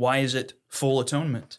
Why 0.00 0.18
is 0.18 0.34
it 0.34 0.54
full 0.66 0.98
atonement? 0.98 1.58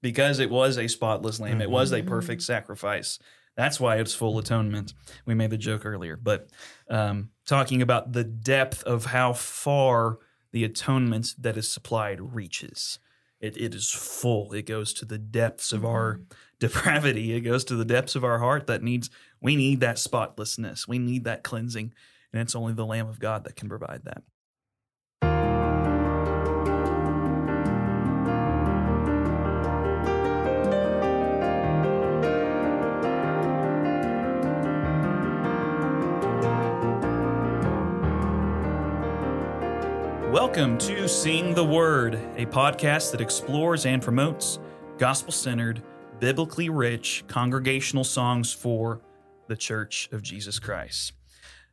Because 0.00 0.38
it 0.38 0.48
was 0.48 0.78
a 0.78 0.88
spotless 0.88 1.38
lamb. 1.38 1.60
It 1.60 1.70
was 1.70 1.92
a 1.92 2.02
perfect 2.02 2.40
sacrifice. 2.42 3.18
That's 3.58 3.78
why 3.78 3.96
it's 3.96 4.14
full 4.14 4.38
atonement. 4.38 4.94
We 5.26 5.34
made 5.34 5.50
the 5.50 5.58
joke 5.58 5.84
earlier, 5.84 6.16
but 6.16 6.48
um, 6.88 7.28
talking 7.46 7.82
about 7.82 8.12
the 8.12 8.24
depth 8.24 8.82
of 8.84 9.04
how 9.06 9.34
far 9.34 10.18
the 10.50 10.64
atonement 10.64 11.34
that 11.38 11.58
is 11.58 11.70
supplied 11.70 12.34
reaches. 12.34 12.98
It, 13.38 13.58
it 13.58 13.74
is 13.74 13.90
full. 13.90 14.54
It 14.54 14.64
goes 14.64 14.94
to 14.94 15.04
the 15.04 15.18
depths 15.18 15.70
of 15.70 15.84
our 15.84 16.20
depravity. 16.60 17.34
It 17.34 17.40
goes 17.40 17.64
to 17.64 17.74
the 17.74 17.84
depths 17.84 18.16
of 18.16 18.24
our 18.24 18.38
heart 18.38 18.66
that 18.66 18.82
needs, 18.82 19.10
we 19.42 19.56
need 19.56 19.80
that 19.80 19.98
spotlessness. 19.98 20.88
We 20.88 20.98
need 20.98 21.24
that 21.24 21.42
cleansing. 21.42 21.92
And 22.32 22.40
it's 22.40 22.56
only 22.56 22.72
the 22.72 22.86
Lamb 22.86 23.08
of 23.08 23.20
God 23.20 23.44
that 23.44 23.56
can 23.56 23.68
provide 23.68 24.04
that. 24.04 24.22
Welcome 40.34 40.78
to 40.78 41.08
Sing 41.08 41.54
the 41.54 41.64
Word, 41.64 42.16
a 42.36 42.44
podcast 42.44 43.12
that 43.12 43.20
explores 43.20 43.86
and 43.86 44.02
promotes 44.02 44.58
gospel 44.98 45.32
centered, 45.32 45.80
biblically 46.18 46.68
rich 46.68 47.22
congregational 47.28 48.02
songs 48.02 48.52
for 48.52 49.00
the 49.46 49.56
Church 49.56 50.08
of 50.10 50.22
Jesus 50.22 50.58
Christ. 50.58 51.12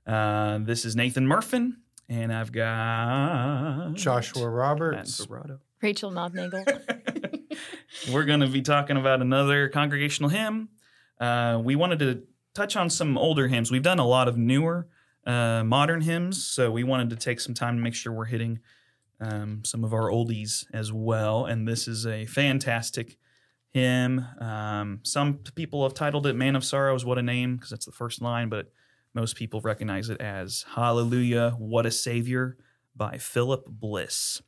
Uh, 0.06 0.60
this 0.60 0.86
is 0.86 0.96
Nathan 0.96 1.26
Murfin, 1.26 1.72
and 2.08 2.32
I've 2.32 2.52
got 2.52 3.96
Joshua 3.96 4.48
Roberts. 4.48 5.18
Vibrato. 5.18 5.60
Rachel 5.82 6.12
Nodnagel. 6.12 6.64
We're 8.14 8.26
going 8.26 8.42
to 8.42 8.48
be 8.48 8.62
talking 8.62 8.96
about 8.96 9.24
another 9.24 9.70
congregational 9.70 10.30
hymn. 10.30 10.70
Uh, 11.20 11.60
we 11.64 11.76
wanted 11.76 11.98
to 11.98 12.22
touch 12.54 12.76
on 12.76 12.92
some 12.92 13.18
older 13.18 13.48
hymns. 13.48 13.72
We've 13.72 13.82
done 13.82 13.98
a 13.98 14.08
lot 14.08 14.28
of 14.28 14.38
newer, 14.38 14.88
uh, 15.26 15.64
modern 15.64 16.02
hymns, 16.02 16.44
so 16.44 16.72
we 16.72 16.84
wanted 16.84 17.10
to 17.12 17.16
take 17.16 17.40
some 17.40 17.54
time 17.54 17.76
to 17.78 17.82
make 17.82 17.94
sure 17.94 18.12
we're 18.12 18.26
hitting 18.26 18.60
um, 19.20 19.64
some 19.64 19.84
of 19.84 19.94
our 19.94 20.10
oldies 20.10 20.66
as 20.74 20.92
well. 20.92 21.46
And 21.46 21.68
this 21.68 21.88
is 21.88 22.06
a 22.06 22.26
fantastic 22.26 23.18
hymn. 23.70 24.26
Um, 24.40 25.00
some 25.04 25.40
people 25.56 25.84
have 25.84 25.94
titled 25.94 26.28
it 26.28 26.36
"Man 26.36 26.56
of 26.56 26.66
Sorrows." 26.66 27.06
What 27.06 27.18
a 27.18 27.22
name, 27.22 27.56
because 27.56 27.70
that's 27.70 27.86
the 27.86 27.92
first 27.92 28.22
line, 28.22 28.50
but 28.50 28.72
most 29.14 29.36
people 29.36 29.62
recognize 29.62 30.10
it 30.10 30.20
as 30.20 30.66
"Hallelujah, 30.76 31.56
What 31.58 31.86
a 31.86 31.92
Savior" 31.92 32.58
by 32.96 33.18
Philip 33.18 33.66
Bliss. 33.68 34.42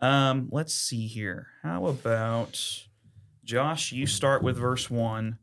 Um, 0.00 0.48
let's 0.50 0.74
see 0.74 1.06
here. 1.06 1.48
How 1.62 1.86
about 1.86 2.84
Josh? 3.44 3.92
You 3.92 4.06
start 4.06 4.42
with 4.42 4.56
verse 4.56 4.90
one. 4.90 5.38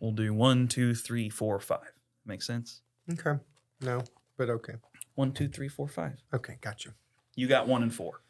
We'll 0.00 0.12
do 0.12 0.34
one, 0.34 0.68
two, 0.68 0.94
three, 0.94 1.30
four, 1.30 1.58
five. 1.60 1.92
Make 2.26 2.42
sense? 2.42 2.82
Okay. 3.10 3.40
No, 3.80 4.02
but 4.36 4.50
okay. 4.50 4.74
One, 5.14 5.32
two, 5.32 5.48
three, 5.48 5.68
four, 5.68 5.88
five. 5.88 6.22
Okay, 6.32 6.58
got 6.60 6.84
you. 6.84 6.92
You 7.36 7.46
got 7.46 7.68
one 7.68 7.82
and 7.82 7.94
four. 7.94 8.20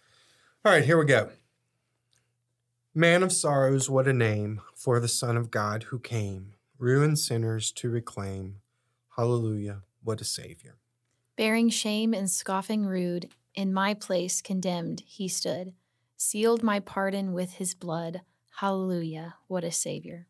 All 0.64 0.72
right, 0.72 0.84
here 0.84 0.98
we 0.98 1.04
go. 1.04 1.30
Man 2.94 3.22
of 3.22 3.32
sorrows, 3.32 3.90
what 3.90 4.06
a 4.06 4.12
name 4.12 4.60
for 4.74 5.00
the 5.00 5.08
Son 5.08 5.36
of 5.36 5.50
God 5.50 5.84
who 5.84 5.98
came, 5.98 6.54
ruined 6.78 7.18
sinners 7.18 7.72
to 7.72 7.90
reclaim. 7.90 8.60
Hallelujah, 9.16 9.82
what 10.02 10.20
a 10.20 10.24
Savior. 10.24 10.76
Bearing 11.36 11.68
shame 11.68 12.14
and 12.14 12.30
scoffing 12.30 12.86
rude, 12.86 13.30
in 13.54 13.72
my 13.72 13.94
place 13.94 14.40
condemned 14.40 15.02
he 15.06 15.26
stood, 15.26 15.72
sealed 16.16 16.62
my 16.62 16.80
pardon 16.80 17.32
with 17.32 17.54
his 17.54 17.74
blood. 17.74 18.20
Hallelujah, 18.58 19.34
what 19.48 19.64
a 19.64 19.72
Savior. 19.72 20.28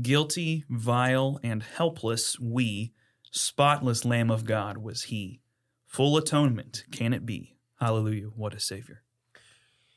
Guilty, 0.00 0.64
vile, 0.70 1.38
and 1.42 1.62
helpless, 1.62 2.40
we, 2.40 2.92
spotless 3.30 4.04
Lamb 4.04 4.30
of 4.30 4.44
God 4.44 4.78
was 4.78 5.04
he. 5.04 5.40
Full 5.86 6.16
atonement 6.16 6.84
can 6.90 7.12
it 7.12 7.26
be. 7.26 7.56
Hallelujah, 7.80 8.26
what 8.26 8.54
a 8.54 8.60
Savior. 8.60 9.02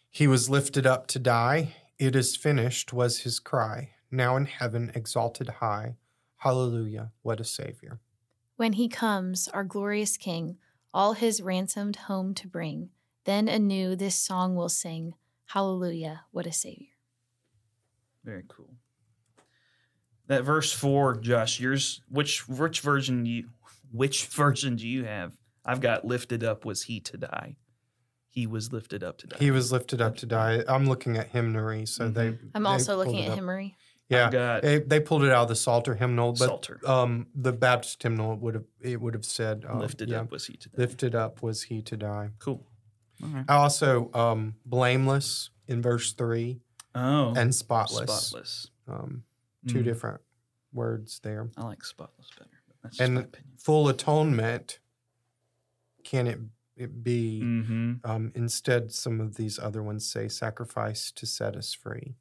He 0.09 0.27
was 0.27 0.49
lifted 0.49 0.85
up 0.85 1.07
to 1.07 1.19
die. 1.19 1.75
It 1.99 2.15
is 2.15 2.35
finished, 2.35 2.93
was 2.93 3.19
his 3.21 3.39
cry. 3.39 3.91
Now 4.11 4.35
in 4.35 4.45
heaven, 4.45 4.91
exalted 4.95 5.49
high. 5.49 5.95
Hallelujah, 6.37 7.11
what 7.21 7.39
a 7.39 7.43
Savior. 7.43 7.99
When 8.55 8.73
he 8.73 8.87
comes, 8.87 9.47
our 9.47 9.63
glorious 9.63 10.17
King, 10.17 10.57
all 10.93 11.13
his 11.13 11.41
ransomed 11.41 11.95
home 11.95 12.33
to 12.35 12.47
bring, 12.47 12.89
then 13.25 13.47
anew 13.47 13.95
this 13.95 14.15
song 14.15 14.55
will 14.55 14.69
sing. 14.69 15.15
Hallelujah, 15.47 16.25
what 16.31 16.45
a 16.45 16.51
Savior. 16.51 16.87
Very 18.23 18.43
cool. 18.47 18.75
That 20.27 20.43
verse 20.43 20.71
four, 20.71 21.15
Josh, 21.17 21.59
yours 21.59 22.01
which 22.09 22.47
which 22.47 22.79
version 22.81 23.23
do 23.23 23.29
you 23.29 23.49
which 23.91 24.25
version 24.27 24.75
do 24.75 24.87
you 24.87 25.05
have? 25.05 25.33
I've 25.65 25.81
got 25.81 26.05
lifted 26.05 26.43
up 26.43 26.65
was 26.65 26.83
he 26.83 26.99
to 27.01 27.17
die. 27.17 27.55
He 28.29 28.47
was 28.47 28.73
lifted 28.73 29.03
up 29.03 29.17
to 29.19 29.27
die. 29.27 29.37
He 29.39 29.51
was 29.51 29.71
lifted 29.71 30.01
up 30.01 30.15
to 30.17 30.25
die. 30.25 30.63
I'm 30.67 30.85
looking 30.87 31.17
at 31.17 31.27
hymnary, 31.27 31.85
so 31.85 32.09
Mhm. 32.09 32.13
they. 32.13 32.27
I'm 32.55 32.63
they 32.63 32.69
also 32.69 32.97
looking 32.97 33.21
at 33.25 33.29
up. 33.31 33.35
Hymnary. 33.35 33.75
Yeah, 34.09 34.29
got 34.29 34.61
They, 34.63 34.79
they 34.79 34.99
pulled 34.99 35.23
it 35.23 35.31
out 35.31 35.43
of 35.43 35.47
the 35.49 35.55
Psalter 35.55 35.95
hymnal, 35.95 36.33
but 36.33 36.47
Psalter. 36.47 36.79
um, 36.85 37.27
the 37.33 37.53
Baptist 37.53 38.03
hymnal 38.03 38.35
would 38.35 38.53
have 38.55 38.65
it 38.81 38.99
would 39.01 39.13
have 39.13 39.25
said 39.25 39.65
uh, 39.67 39.77
lifted 39.79 40.09
yeah, 40.09 40.19
up 40.21 40.31
was 40.31 40.45
he 40.47 40.57
to 40.57 40.69
die. 40.69 40.75
Lifted 40.77 41.15
up 41.15 41.41
was 41.41 41.63
he 41.63 41.81
to 41.83 41.95
die. 41.97 42.29
Cool. 42.39 42.65
All 43.23 43.29
right. 43.29 43.45
Also 43.49 44.11
um, 44.13 44.55
blameless 44.65 45.49
in 45.67 45.81
verse 45.81 46.11
three 46.13 46.59
Oh, 46.95 47.33
and 47.35 47.55
spotless. 47.55 48.09
spotless. 48.27 48.67
Um, 48.87 49.23
two 49.67 49.79
Mm, 49.79 49.83
different 49.83 50.21
words 50.73 51.19
there. 51.23 51.49
I 51.57 51.63
like 51.63 51.83
spotless 51.83 52.29
better. 52.37 52.49
But 52.67 52.75
that's 52.83 52.97
just 52.97 53.11
my 53.11 53.21
And 53.21 53.25
opinion. 53.25 53.53
full 53.57 53.87
atonement. 53.89 54.79
Can 56.03 56.27
it, 56.27 56.39
it 56.75 57.03
be 57.03 57.41
Mm-hmm. 57.43 57.93
um, 58.03 58.31
instead? 58.35 58.91
Some 58.91 59.21
of 59.21 59.35
these 59.35 59.57
other 59.59 59.81
ones 59.83 60.05
say 60.05 60.27
sacrifice 60.27 61.11
to 61.11 61.25
set 61.25 61.55
us 61.55 61.73
free. 61.73 62.15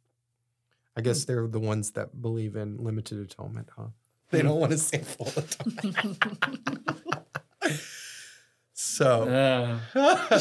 I 0.96 1.00
Hmm. 1.00 1.04
guess 1.04 1.24
they're 1.24 1.46
the 1.48 1.58
ones 1.60 1.92
that 1.92 2.20
believe 2.22 2.54
in 2.56 2.76
limited 2.76 3.18
atonement, 3.18 3.70
huh? 3.76 3.88
They 4.30 4.40
Hmm. 4.40 4.48
don't 4.48 4.60
want 4.60 4.72
to 4.72 4.78
say 4.78 4.98
full 4.98 5.28
atonement. 5.36 7.26
So. 8.74 9.28
Uh, 9.94 10.40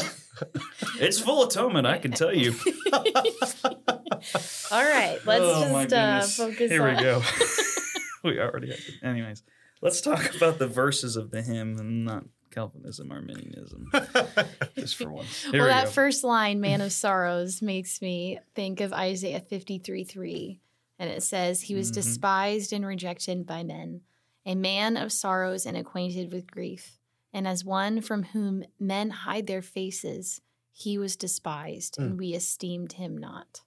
it's 1.00 1.18
full 1.20 1.44
atonement, 1.44 1.86
I 1.86 1.98
can 1.98 2.12
tell 2.12 2.34
you. 2.34 2.54
All 2.92 4.82
right, 4.82 5.18
let's 5.26 5.42
Oh, 5.44 5.84
just 5.88 5.92
uh, 5.92 6.22
focus 6.46 6.70
Here 6.70 6.86
on. 6.88 6.96
we 6.96 7.02
go. 7.02 7.22
we 8.24 8.38
already 8.40 8.68
have 8.70 8.78
it. 8.78 8.94
Anyways, 9.06 9.42
let's 9.80 10.00
talk 10.00 10.34
about 10.34 10.58
the 10.58 10.66
verses 10.68 11.16
of 11.16 11.30
the 11.30 11.42
hymn 11.42 11.78
and 11.78 12.04
not 12.04 12.24
Calvinism, 12.50 13.10
Arminianism, 13.10 13.90
just 14.76 14.96
for 14.96 15.10
once. 15.10 15.42
Here 15.44 15.52
well, 15.60 15.62
we 15.62 15.68
that 15.68 15.84
go. 15.86 15.90
first 15.90 16.22
line, 16.22 16.60
Man 16.60 16.80
of 16.82 16.92
Sorrows, 16.92 17.62
makes 17.62 18.02
me 18.02 18.38
think 18.54 18.80
of 18.80 18.92
Isaiah 18.92 19.40
53 19.40 20.04
3. 20.04 20.60
And 20.98 21.10
it 21.10 21.22
says, 21.22 21.62
He 21.62 21.74
was 21.74 21.90
Mhm. 21.90 21.94
despised 21.94 22.72
and 22.72 22.86
rejected 22.86 23.46
by 23.46 23.62
men, 23.64 24.02
a 24.46 24.54
man 24.54 24.96
of 24.96 25.10
sorrows 25.12 25.64
and 25.66 25.76
acquainted 25.76 26.30
with 26.32 26.50
grief. 26.50 26.98
And 27.32 27.48
as 27.48 27.64
one 27.64 28.00
from 28.00 28.24
whom 28.24 28.64
men 28.78 29.10
hide 29.10 29.46
their 29.46 29.62
faces, 29.62 30.40
he 30.70 30.98
was 30.98 31.16
despised, 31.16 31.98
and 31.98 32.18
we 32.18 32.34
esteemed 32.34 32.92
him 32.94 33.16
not. 33.16 33.62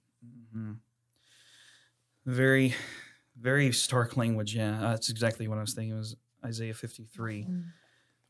Mhm. 0.54 0.78
Very, 2.24 2.74
very 3.36 3.72
stark 3.72 4.16
language. 4.16 4.54
Yeah, 4.54 4.78
uh, 4.78 4.90
that's 4.90 5.08
exactly 5.08 5.48
what 5.48 5.58
I 5.58 5.60
was 5.60 5.74
thinking. 5.74 5.96
Was 5.96 6.16
Isaiah 6.44 6.74
fifty 6.74 7.04
three. 7.04 7.44
Mm. 7.44 7.64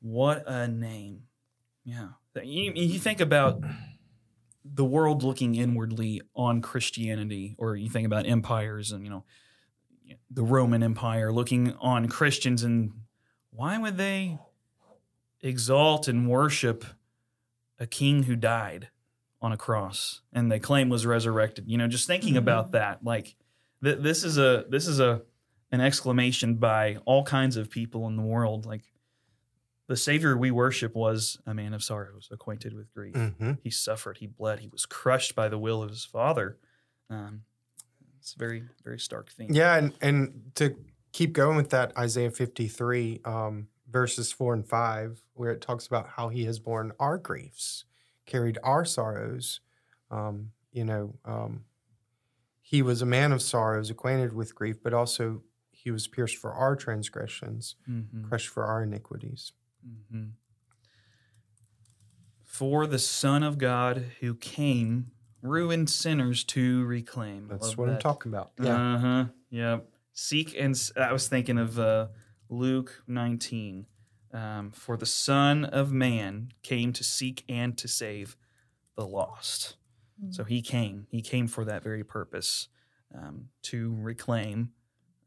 What 0.00 0.44
a 0.46 0.68
name. 0.68 1.22
Yeah. 1.84 2.08
You, 2.42 2.72
you 2.74 2.98
think 2.98 3.20
about 3.20 3.62
the 4.64 4.84
world 4.84 5.22
looking 5.22 5.54
inwardly 5.54 6.20
on 6.34 6.60
Christianity, 6.60 7.54
or 7.58 7.76
you 7.76 7.88
think 7.88 8.06
about 8.06 8.26
empires 8.26 8.92
and, 8.92 9.04
you 9.04 9.10
know, 9.10 9.24
the 10.30 10.44
Roman 10.44 10.82
Empire 10.82 11.32
looking 11.32 11.72
on 11.74 12.08
Christians, 12.08 12.62
and 12.62 12.92
why 13.50 13.78
would 13.78 13.96
they 13.96 14.38
exalt 15.40 16.08
and 16.08 16.28
worship 16.28 16.84
a 17.78 17.86
king 17.86 18.24
who 18.24 18.36
died 18.36 18.88
on 19.42 19.52
a 19.52 19.56
cross 19.56 20.22
and 20.32 20.50
they 20.50 20.58
claim 20.58 20.88
was 20.88 21.06
resurrected? 21.06 21.64
You 21.68 21.78
know, 21.78 21.88
just 21.88 22.06
thinking 22.06 22.34
Mhm. 22.34 22.38
about 22.38 22.72
that, 22.72 23.04
like 23.04 23.36
th- 23.82 23.98
this 24.00 24.24
is 24.24 24.38
a 24.38 24.64
this 24.68 24.86
is 24.86 25.00
a 25.00 25.22
an 25.72 25.80
exclamation 25.80 26.54
by 26.56 26.96
all 27.06 27.24
kinds 27.24 27.56
of 27.56 27.68
people 27.70 28.06
in 28.06 28.16
the 28.16 28.22
world, 28.22 28.64
like 28.66 28.82
the 29.88 29.96
Savior 29.96 30.36
we 30.36 30.50
worship 30.50 30.94
was 30.94 31.38
a 31.46 31.54
man 31.54 31.74
of 31.74 31.82
sorrows, 31.82 32.28
acquainted 32.32 32.72
with 32.74 32.92
grief. 32.94 33.14
hmm 33.14 33.52
He 33.62 33.70
suffered, 33.70 34.18
he 34.18 34.26
bled, 34.26 34.60
he 34.60 34.68
was 34.68 34.86
crushed 34.86 35.34
by 35.34 35.48
the 35.48 35.58
will 35.58 35.82
of 35.82 35.90
his 35.90 36.04
Father. 36.04 36.58
Um, 37.10 37.42
it's 38.18 38.34
a 38.34 38.38
very, 38.38 38.64
very 38.82 38.98
stark 38.98 39.30
thing. 39.30 39.54
Yeah, 39.54 39.76
and, 39.76 39.92
and 40.00 40.50
to 40.56 40.76
keep 41.12 41.32
going 41.32 41.56
with 41.56 41.70
that, 41.70 41.96
Isaiah 41.96 42.30
53, 42.32 43.20
um, 43.24 43.68
verses 43.96 44.30
4 44.30 44.52
and 44.52 44.68
5, 44.68 45.22
where 45.32 45.50
it 45.50 45.62
talks 45.62 45.86
about 45.86 46.06
how 46.16 46.28
he 46.28 46.44
has 46.44 46.58
borne 46.58 46.92
our 47.00 47.16
griefs, 47.16 47.86
carried 48.26 48.58
our 48.62 48.84
sorrows. 48.84 49.60
Um, 50.10 50.50
you 50.70 50.84
know, 50.84 51.14
um, 51.24 51.64
he 52.60 52.82
was 52.82 53.00
a 53.00 53.06
man 53.06 53.32
of 53.32 53.40
sorrows, 53.40 53.88
acquainted 53.88 54.34
with 54.34 54.54
grief, 54.54 54.76
but 54.82 54.92
also 54.92 55.42
he 55.70 55.90
was 55.90 56.06
pierced 56.06 56.36
for 56.36 56.52
our 56.52 56.76
transgressions, 56.76 57.76
Mhm. 57.88 58.28
crushed 58.28 58.48
for 58.48 58.64
our 58.64 58.82
iniquities. 58.82 59.52
Mhm. 59.88 60.32
For 62.44 62.86
the 62.86 62.98
Son 62.98 63.42
of 63.42 63.56
God 63.56 63.96
who 64.20 64.34
came, 64.34 65.10
ruined 65.40 65.88
sinners 65.88 66.44
to 66.44 66.84
reclaim. 66.84 67.48
That's 67.48 67.68
Love 67.68 67.78
what 67.78 67.88
I'm 67.88 67.98
talking 67.98 68.30
about. 68.30 68.52
Yeah. 68.60 68.94
Uh 68.94 68.98
huh. 68.98 69.24
Yep. 69.48 69.88
Seek 70.12 70.54
and 70.58 70.74
I 70.96 71.12
was 71.14 71.28
thinking 71.28 71.56
of 71.56 71.78
uh, 71.78 72.08
Luke 72.48 73.02
19. 73.06 73.86
Um, 74.32 74.70
For 74.72 74.96
the 74.96 75.06
Son 75.06 75.64
of 75.64 75.92
Man 75.92 76.50
came 76.62 76.92
to 76.92 77.04
seek 77.04 77.44
and 77.48 77.76
to 77.78 77.88
save 77.88 78.36
the 78.96 79.06
lost. 79.06 79.76
So 80.30 80.44
he 80.44 80.62
came. 80.62 81.06
He 81.10 81.20
came 81.20 81.46
for 81.46 81.64
that 81.66 81.82
very 81.82 82.02
purpose 82.02 82.68
um, 83.14 83.48
to 83.64 83.94
reclaim 83.98 84.72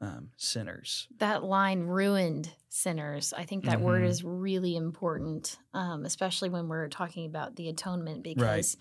um, 0.01 0.29
sinners. 0.37 1.07
that 1.17 1.43
line 1.43 1.81
ruined 1.81 2.49
sinners 2.69 3.33
i 3.35 3.43
think 3.43 3.65
that 3.65 3.81
word 3.81 4.03
Mhm. 4.03 4.07
is 4.07 4.23
really 4.23 4.77
important 4.77 5.57
um, 5.73 6.05
especially 6.05 6.47
when 6.49 6.69
we're 6.69 6.87
talking 6.87 7.25
about 7.25 7.57
the 7.57 7.67
atonement 7.67 8.23
because 8.23 8.77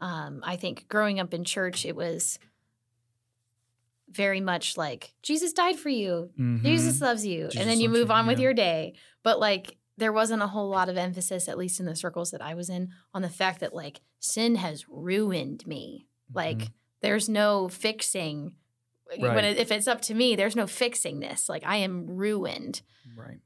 um, 0.00 0.40
i 0.46 0.56
think 0.56 0.86
growing 0.88 1.20
up 1.20 1.34
in 1.34 1.44
church 1.44 1.84
it 1.84 1.94
was 1.94 2.38
very 4.14 4.40
much 4.40 4.76
like 4.76 5.14
jesus 5.22 5.52
died 5.52 5.76
for 5.78 5.88
you 5.88 6.30
Mhm. 6.38 6.62
jesus 6.62 7.00
loves 7.00 7.24
you 7.26 7.44
Jesus 7.44 7.60
and 7.60 7.68
then 7.70 7.80
you 7.80 7.88
move 7.88 8.08
you, 8.08 8.14
on 8.14 8.26
with 8.26 8.38
yeah. 8.38 8.44
your 8.44 8.54
day 8.54 8.94
but 9.22 9.38
like 9.40 9.76
there 9.98 10.12
wasn't 10.12 10.42
a 10.42 10.46
whole 10.46 10.68
lot 10.68 10.88
of 10.88 10.96
emphasis 10.96 11.48
at 11.48 11.58
least 11.58 11.80
in 11.80 11.86
the 11.86 11.96
circles 11.96 12.30
that 12.30 12.42
i 12.42 12.54
was 12.54 12.68
in 12.68 12.90
on 13.14 13.22
the 13.22 13.28
fact 13.28 13.60
that 13.60 13.74
like 13.74 14.00
sin 14.20 14.56
has 14.56 14.84
ruined 14.88 15.66
me 15.66 16.06
like 16.32 16.58
Mhm. 16.58 16.68
there's 17.00 17.28
no 17.28 17.68
fixing 17.68 18.54
when 19.18 19.44
it, 19.44 19.58
if 19.58 19.70
it's 19.70 19.86
up 19.88 20.00
to 20.02 20.14
me 20.14 20.36
there's 20.36 20.56
no 20.56 20.66
fixing 20.66 21.20
this 21.20 21.48
like 21.48 21.62
i 21.66 21.76
am 21.76 22.06
ruined 22.06 22.82
Right. 23.16 23.40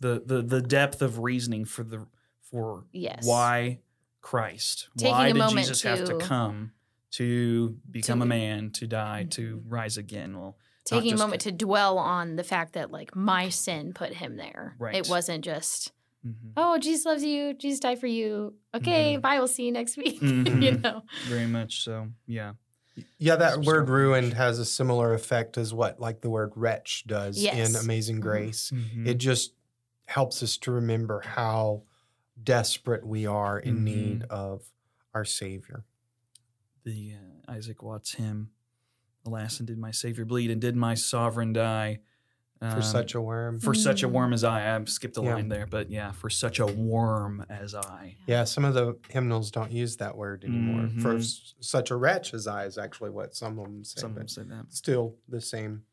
The 0.00 0.22
the 0.24 0.42
the 0.42 0.62
depth 0.62 1.02
of 1.02 1.18
reasoning 1.20 1.64
for 1.64 1.84
the 1.84 2.06
for 2.50 2.86
Yes. 2.92 3.24
why 3.26 3.80
Christ. 4.20 4.88
Taking 4.96 5.12
why 5.12 5.32
did 5.32 5.48
Jesus 5.50 5.82
have 5.82 5.98
to 6.04 6.06
to- 6.06 6.18
come 6.18 6.72
to 7.12 7.76
become 7.90 8.18
To- 8.20 8.24
a 8.24 8.26
man, 8.26 8.70
to 8.72 8.86
die, 8.86 9.26
to 9.30 9.56
Mhm. 9.58 9.62
rise 9.68 9.96
again? 9.96 10.38
Well, 10.38 10.56
taking 10.84 11.12
a 11.14 11.16
moment 11.16 11.42
to 11.42 11.52
dwell 11.52 11.98
on 11.98 12.36
the 12.36 12.44
fact 12.44 12.72
that 12.72 12.90
like 12.90 13.14
my 13.14 13.48
sin 13.48 13.92
put 13.94 14.12
him 14.14 14.36
there 14.36 14.74
Right. 14.80 14.96
it 14.96 15.08
wasn't 15.08 15.44
just 15.44 15.92
mhm. 16.26 16.52
oh 16.56 16.76
jesus 16.78 17.06
loves 17.06 17.22
you 17.22 17.54
jesus 17.54 17.78
died 17.78 18.00
for 18.00 18.08
you 18.08 18.54
okay 18.74 19.16
Mhm. 19.16 19.20
bye 19.22 19.38
we'll 19.38 19.46
see 19.46 19.64
you 19.64 19.70
next 19.72 19.96
week 19.96 20.20
Mhm. 20.20 20.60
you 20.62 20.72
know 20.78 21.02
very 21.28 21.46
much 21.46 21.82
so. 21.84 22.08
Yeah. 22.26 22.54
Yeah, 23.16 23.36
that 23.36 23.52
Some 23.54 23.62
word 23.64 23.88
ruined 23.88 24.34
has 24.34 24.58
a 24.58 24.64
similar 24.66 25.14
effect 25.14 25.56
as 25.56 25.72
what, 25.72 25.98
like 26.00 26.20
the 26.20 26.28
word 26.28 26.50
wretch 26.56 27.04
does 27.06 27.42
in 27.42 27.74
Amazing 27.76 28.16
Mhm. 28.18 28.20
Grace. 28.22 28.70
Mhm. 28.74 29.06
It 29.06 29.14
just 29.18 29.54
helps 30.06 30.42
us 30.42 30.56
to 30.58 30.72
remember 30.72 31.22
how 31.24 31.84
desperate 32.42 33.06
we 33.06 33.24
are 33.24 33.58
in 33.58 33.82
need 33.84 34.24
of 34.24 34.62
our 35.14 35.24
Savior. 35.24 35.84
The 36.84 37.14
uh, 37.48 37.52
Isaac 37.52 37.82
Watts 37.82 38.14
hymn. 38.14 38.50
Alas, 39.24 39.60
and 39.60 39.68
did 39.68 39.78
my 39.78 39.92
Savior 39.92 40.24
bleed, 40.24 40.50
and 40.50 40.60
did 40.60 40.74
my 40.74 40.94
Sovereign 40.94 41.52
die? 41.52 42.00
For 42.58 42.66
Um, 42.66 42.82
such 42.82 43.14
a 43.14 43.20
worm. 43.20 43.58
for 43.60 43.72
such 43.74 44.02
a 44.04 44.08
Mm. 44.08 44.12
worm 44.12 44.32
as 44.32 44.42
I. 44.44 44.76
I 44.76 44.84
skipped 44.84 45.16
a 45.16 45.22
Yeah. 45.22 45.34
line 45.34 45.48
there, 45.48 45.66
but 45.66 45.90
yeah, 45.90 46.10
for 46.12 46.28
such 46.30 46.58
a 46.60 46.66
worm 46.66 47.44
as 47.48 47.74
I. 47.74 48.16
yeah, 48.26 48.44
some 48.44 48.64
of 48.64 48.74
the 48.74 48.96
hymnals 49.10 49.50
don't 49.50 49.70
use 49.72 49.96
that 49.98 50.16
word 50.16 50.44
anymore. 50.44 50.88
For 51.00 51.14
Mhm. 51.14 51.18
s- 51.20 51.54
such 51.60 51.90
a 51.90 51.96
wretch 51.96 52.34
as 52.34 52.46
I 52.46 52.66
is 52.66 52.78
actually 52.78 53.10
what 53.10 53.34
some 53.34 53.58
of 53.58 53.64
them 53.66 53.84
say, 53.84 54.00
Some 54.00 54.14
but 54.14 54.30
say 54.30 54.42
that. 54.44 54.72
still 54.72 55.16
the 55.28 55.40
same 55.40 55.84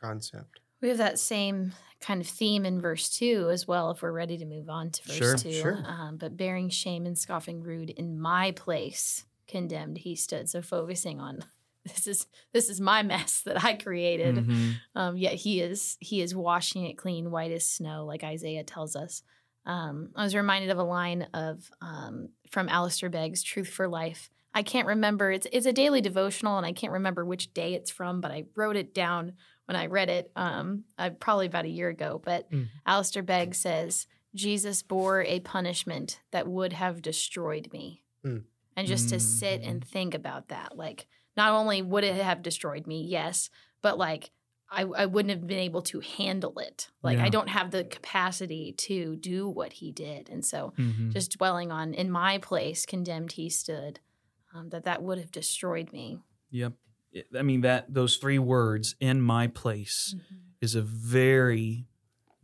concept. 0.00 0.60
we 0.82 0.88
have 0.90 0.98
that 0.98 1.18
same 1.18 1.72
kind 2.00 2.20
of 2.20 2.26
theme 2.26 2.66
in 2.66 2.78
verse 2.78 3.08
2 3.08 3.48
as 3.50 3.66
well 3.66 3.90
if 3.90 4.02
we're 4.02 4.12
ready 4.12 4.36
to 4.36 4.44
move 4.44 4.68
on 4.68 4.90
to 4.90 5.02
verse 5.04 5.16
Sure, 5.16 5.36
2 5.38 5.52
sure. 5.52 5.82
Um, 5.86 6.18
but 6.18 6.36
bearing 6.36 6.68
shame 6.68 7.06
and 7.06 7.16
scoffing 7.16 7.62
rude 7.62 7.88
in 7.88 8.18
my 8.20 8.50
place 8.50 9.24
condemned 9.46 9.98
he 9.98 10.14
stood 10.16 10.48
so 10.48 10.62
focusing 10.62 11.20
on 11.20 11.40
this 11.84 12.06
is 12.06 12.26
this 12.52 12.68
is 12.70 12.80
my 12.80 13.02
mess 13.02 13.42
that 13.42 13.62
i 13.64 13.74
created 13.74 14.36
Mhm. 14.36 14.74
um, 14.94 15.16
yet 15.16 15.34
he 15.34 15.60
is 15.60 15.96
he 16.00 16.20
is 16.22 16.34
washing 16.34 16.84
it 16.86 16.96
clean 16.98 17.30
white 17.30 17.50
as 17.52 17.66
snow 17.68 18.06
like 18.06 18.24
isaiah 18.24 18.64
tells 18.64 18.96
us 18.96 19.22
um, 19.66 20.10
i 20.16 20.22
was 20.24 20.34
reminded 20.34 20.70
of 20.70 20.78
a 20.78 20.82
line 20.84 21.22
of 21.34 21.70
um, 21.80 22.28
from 22.50 22.68
alistair 22.68 23.10
begg's 23.10 23.42
truth 23.42 23.68
for 23.68 23.86
life 23.88 24.30
i 24.54 24.62
can't 24.62 24.86
remember 24.86 25.30
it's, 25.30 25.46
it's 25.52 25.66
a 25.66 25.72
daily 25.72 26.00
devotional 26.00 26.56
and 26.56 26.66
i 26.66 26.72
can't 26.72 26.92
remember 26.92 27.24
which 27.24 27.52
day 27.54 27.74
it's 27.74 27.90
from 27.90 28.20
but 28.20 28.30
i 28.30 28.44
wrote 28.56 28.76
it 28.76 28.94
down 28.94 29.32
when 29.66 29.76
i 29.76 29.86
read 29.86 30.08
it 30.10 30.30
um, 30.36 30.84
uh, 30.98 31.10
probably 31.10 31.46
about 31.46 31.64
a 31.64 31.68
year 31.68 31.88
ago 31.90 32.20
but 32.24 32.50
Mm. 32.50 32.68
alistair 32.86 33.22
begg 33.22 33.54
says 33.54 34.06
jesus 34.34 34.82
bore 34.82 35.22
a 35.24 35.40
punishment 35.40 36.20
that 36.30 36.46
would 36.48 36.72
have 36.72 37.02
destroyed 37.02 37.68
me 37.72 38.00
Mm. 38.24 38.44
And 38.76 38.86
just 38.88 39.08
to 39.10 39.20
sit 39.20 39.62
and 39.62 39.84
think 39.84 40.14
about 40.14 40.48
that 40.48 40.76
like 40.76 41.06
not 41.36 41.52
only 41.52 41.82
would 41.82 42.04
it 42.04 42.14
have 42.14 42.42
destroyed 42.42 42.86
me 42.86 43.02
yes 43.02 43.50
but 43.82 43.98
like 43.98 44.30
I, 44.70 44.82
I 44.82 45.06
wouldn't 45.06 45.30
have 45.30 45.46
been 45.46 45.58
able 45.58 45.82
to 45.82 46.00
handle 46.00 46.58
it. 46.58 46.88
Like 47.02 47.18
I 47.18 47.28
don't 47.28 47.48
have 47.50 47.70
the 47.70 47.84
capacity 47.84 48.72
to 48.78 49.14
do 49.14 49.48
what 49.48 49.74
he 49.74 49.92
did, 49.92 50.28
and 50.30 50.44
so 50.44 50.72
Mhm. 50.76 51.12
just 51.12 51.36
dwelling 51.36 51.70
on 51.70 51.94
in 51.94 52.10
my 52.10 52.38
place, 52.38 52.84
condemned 52.86 53.32
he 53.32 53.50
stood, 53.50 54.00
um, 54.52 54.70
that 54.70 54.84
that 54.84 55.02
would 55.02 55.18
have 55.18 55.30
destroyed 55.30 55.92
me. 55.92 56.18
Yep. 56.50 56.72
I 57.38 57.42
mean 57.42 57.60
that 57.60 57.92
those 57.92 58.16
three 58.16 58.38
words 58.40 58.96
in 58.98 59.20
my 59.20 59.46
place 59.46 60.16
is 60.60 60.74
a 60.74 60.82
very 60.82 61.86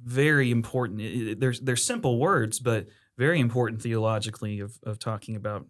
very 0.03 0.51
important 0.51 1.01
it- 1.01 1.27
it- 1.33 1.41
they're, 1.41 1.55
they're 1.61 1.75
simple 1.77 2.19
words 2.19 2.61
but 2.61 2.87
very 3.19 3.41
important 3.41 3.83
theologically 3.83 4.61
of, 4.61 4.79
of 4.85 4.99
talking 4.99 5.35
about 5.37 5.67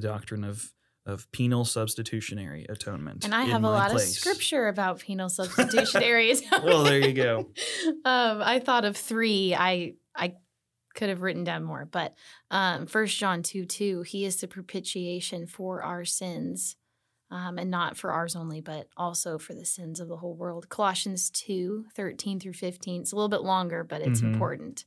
the 0.00 0.08
doctrine 0.08 0.44
of 0.44 0.72
of 1.06 1.30
penal 1.30 1.64
substitutionary 1.64 2.66
atonement 2.68 3.24
And 3.24 3.32
I 3.32 3.44
have 3.44 3.62
a 3.62 3.70
lot 3.70 3.92
place. 3.92 4.10
of 4.10 4.16
scripture 4.16 4.66
about 4.66 4.98
penal 4.98 5.28
substitutionary. 5.38 6.32
atonement. 6.32 6.64
Well, 6.64 6.82
there 6.82 6.98
you 6.98 7.12
go. 7.12 7.38
um, 8.04 8.42
I 8.42 8.58
thought 8.58 8.84
of 8.84 8.96
three. 8.96 9.54
I 9.54 9.94
I 10.14 10.34
could 10.94 11.08
have 11.08 11.22
written 11.22 11.44
down 11.44 11.62
more, 11.62 11.84
but 11.90 12.14
um, 12.50 12.86
First 12.86 13.16
John 13.18 13.42
two 13.42 13.64
two. 13.66 14.02
He 14.02 14.24
is 14.24 14.36
the 14.40 14.48
propitiation 14.48 15.46
for 15.46 15.82
our 15.82 16.04
sins, 16.04 16.76
um, 17.30 17.56
and 17.58 17.70
not 17.70 17.96
for 17.96 18.10
ours 18.10 18.34
only, 18.34 18.60
but 18.60 18.88
also 18.96 19.38
for 19.38 19.54
the 19.54 19.64
sins 19.64 20.00
of 20.00 20.08
the 20.08 20.16
whole 20.16 20.34
world. 20.34 20.68
Colossians 20.68 21.30
2, 21.30 21.86
13 21.94 22.40
through 22.40 22.54
fifteen. 22.54 23.02
It's 23.02 23.12
a 23.12 23.16
little 23.16 23.28
bit 23.28 23.42
longer, 23.42 23.84
but 23.84 24.00
it's 24.02 24.20
Mhm. 24.22 24.32
important. 24.32 24.84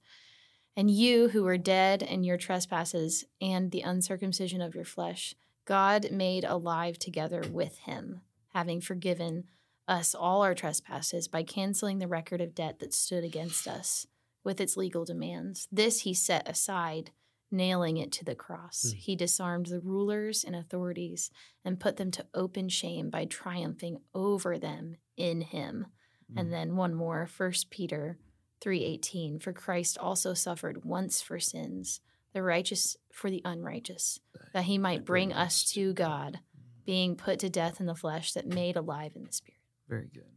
And 0.80 0.90
you 0.90 1.28
who 1.28 1.44
were 1.44 1.58
dead 1.58 2.02
in 2.02 2.24
your 2.24 2.38
trespasses 2.38 3.26
and 3.42 3.70
the 3.70 3.82
uncircumcision 3.82 4.62
of 4.62 4.74
your 4.74 4.86
flesh, 4.86 5.36
God 5.66 6.10
made 6.10 6.46
alive 6.46 6.98
together 6.98 7.44
with 7.52 7.80
him, 7.80 8.22
having 8.54 8.80
forgiven 8.80 9.44
us 9.90 10.16
all 10.16 10.42
our 10.42 10.56
trespasses 10.56 11.28
by 11.28 11.44
canceling 11.44 12.00
the 12.00 12.08
record 12.08 12.40
of 12.40 12.56
debt 12.56 12.80
that 12.80 12.94
stood 12.94 13.26
against 13.26 13.68
us 13.68 14.08
with 14.46 14.62
its 14.62 14.78
legal 14.78 15.04
demands. 15.04 15.68
This 15.70 16.04
he 16.04 16.14
set 16.14 16.48
aside, 16.48 17.12
nailing 17.52 17.98
it 17.98 18.14
to 18.14 18.24
the 18.24 18.34
cross. 18.34 18.94
Mm. 18.94 19.00
He 19.00 19.16
disarmed 19.18 19.66
the 19.66 19.82
rulers 19.82 20.46
and 20.46 20.56
authorities 20.56 21.30
and 21.66 21.78
put 21.78 21.98
them 21.98 22.12
to 22.12 22.26
open 22.34 22.70
shame 22.70 23.10
by 23.10 23.26
triumphing 23.26 23.98
over 24.16 24.58
them 24.58 24.96
in 25.18 25.42
him. 25.42 25.88
Mm. 26.32 26.40
And 26.40 26.54
then 26.54 26.78
one 26.78 26.94
more, 26.94 27.28
1 27.36 27.52
Peter 27.70 28.18
3:18, 28.62 29.39
for 29.42 29.54
Christ 29.54 29.98
also 29.98 30.34
suffered 30.34 30.84
once 30.86 31.22
for 31.22 31.39
sins, 31.39 32.01
the 32.34 32.44
righteous 32.44 32.98
for 33.12 33.30
the 33.30 33.42
unrighteous, 33.46 34.20
that 34.54 34.66
he 34.66 34.78
might 34.78 35.06
bring 35.06 35.34
us 35.34 35.63
to 35.72 35.94
God, 35.94 36.39
being 36.86 37.16
put 37.16 37.39
to 37.39 37.50
death 37.50 37.80
in 37.80 37.86
the 37.86 37.96
flesh 37.96 38.34
that 38.34 38.48
made 38.48 38.75
alive 38.75 39.13
in 39.16 39.24
the 39.24 39.32
spirit. 39.32 39.60
Very 39.88 40.10
good. 40.13 40.32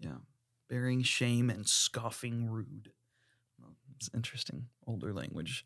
Yeah. 0.00 0.16
Bearing 0.68 1.02
shame 1.02 1.50
and 1.50 1.66
scoffing 1.66 2.46
rude. 2.48 2.92
Well, 3.60 3.74
It's 3.96 4.10
interesting. 4.14 4.66
Older 4.86 5.12
language. 5.12 5.64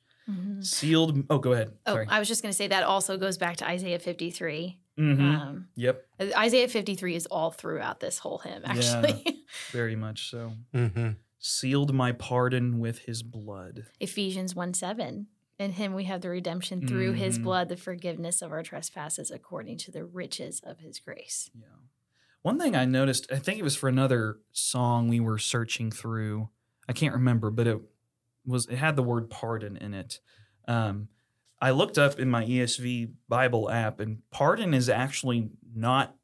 Sealed. 0.60 1.24
Oh, 1.28 1.38
go 1.38 1.52
ahead. 1.52 1.72
Oh, 1.84 1.94
Sorry. 1.94 2.06
I 2.08 2.18
was 2.20 2.28
just 2.28 2.42
going 2.42 2.52
to 2.52 2.56
say 2.56 2.68
that 2.68 2.84
also 2.84 3.16
goes 3.18 3.38
back 3.38 3.56
to 3.56 3.66
Isaiah 3.68 3.98
53. 3.98 4.78
Mhm. 4.96 5.20
Um, 5.20 5.68
yep. 5.74 6.06
Isaiah 6.20 6.68
53 6.68 7.16
is 7.16 7.26
all 7.26 7.50
throughout 7.50 7.98
this 8.00 8.18
whole 8.18 8.38
hymn, 8.38 8.62
actually. 8.64 9.44
Very 9.72 9.96
much 9.96 10.30
so. 10.30 10.52
Mm-hmm. 10.74 11.10
Sealed 11.46 11.92
my 11.92 12.12
pardon 12.12 12.78
with 12.78 13.00
his 13.00 13.24
blood. 13.24 13.86
Ephesians 13.98 14.54
1 14.54 14.74
7. 14.74 15.26
In 15.58 15.72
him 15.72 15.92
we 15.92 16.04
have 16.04 16.20
the 16.20 16.28
redemption 16.30 16.86
through 16.86 17.14
his 17.14 17.36
Mhm. 17.38 17.42
blood, 17.42 17.68
the 17.68 17.76
forgiveness 17.76 18.42
of 18.42 18.52
our 18.52 18.62
trespasses 18.62 19.28
according 19.32 19.78
to 19.78 19.90
the 19.90 20.04
riches 20.04 20.60
of 20.60 20.78
his 20.78 21.00
grace. 21.00 21.50
Yeah. 21.52 21.66
One 22.42 22.60
thing 22.60 22.76
I 22.76 22.84
noticed, 22.84 23.30
I 23.32 23.40
think 23.40 23.58
it 23.58 23.64
was 23.64 23.74
for 23.74 23.88
another 23.88 24.38
song 24.52 25.08
we 25.08 25.18
were 25.18 25.36
searching 25.38 25.90
through. 25.90 26.48
I 26.88 26.92
can't 26.92 27.12
remember, 27.14 27.50
but 27.50 27.66
it 27.66 27.80
was 28.46 28.66
it 28.66 28.76
had 28.76 28.94
the 28.94 29.02
word 29.02 29.28
pardon 29.28 29.76
in 29.76 29.94
it. 29.94 30.20
Um, 30.68 31.08
I 31.60 31.72
looked 31.72 31.98
up 31.98 32.20
in 32.20 32.30
my 32.30 32.44
ESV 32.44 33.14
Bible 33.28 33.68
app, 33.68 33.98
and 33.98 34.22
pardon 34.30 34.74
is 34.74 34.88
actually 34.88 35.50
not, 35.74 36.16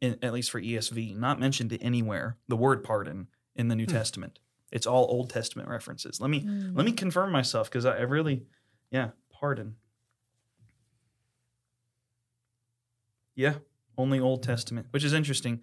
in, 0.00 0.18
at 0.22 0.32
least 0.32 0.50
for 0.50 0.60
ESV, 0.62 1.14
not 1.14 1.38
mentioned 1.38 1.76
anywhere. 1.82 2.38
The 2.48 2.56
word 2.56 2.82
pardon 2.84 3.28
in 3.54 3.68
the 3.68 3.76
New 3.76 3.84
Hmm. 3.84 3.92
Testament. 3.92 4.38
It's 4.72 4.86
all 4.86 5.04
Old 5.10 5.30
Testament 5.30 5.68
references. 5.68 6.20
Let 6.20 6.30
me 6.30 6.40
Mm. 6.40 6.74
let 6.76 6.84
me 6.86 6.92
confirm 6.92 7.30
myself 7.30 7.68
because 7.70 7.84
I, 7.84 7.98
I 7.98 8.02
really, 8.02 8.46
yeah, 8.90 9.10
pardon. 9.30 9.76
Yeah, 13.34 13.54
only 13.96 14.20
Old 14.20 14.42
Testament, 14.42 14.86
which 14.90 15.04
is 15.04 15.12
interesting. 15.12 15.62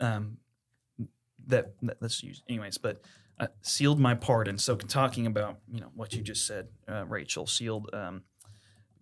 Um, 0.00 0.38
that, 1.46 1.74
that 1.82 1.98
let's 2.00 2.22
use 2.22 2.42
anyways, 2.48 2.78
but 2.78 3.00
uh, 3.38 3.46
sealed 3.62 4.00
my 4.00 4.14
pardon. 4.14 4.58
So 4.58 4.76
talking 4.76 5.26
about 5.26 5.58
you 5.70 5.80
know 5.80 5.90
what 5.94 6.12
you 6.14 6.22
just 6.22 6.46
said, 6.46 6.68
uh, 6.88 7.04
Rachel, 7.06 7.46
sealed, 7.46 7.90
um, 7.92 8.22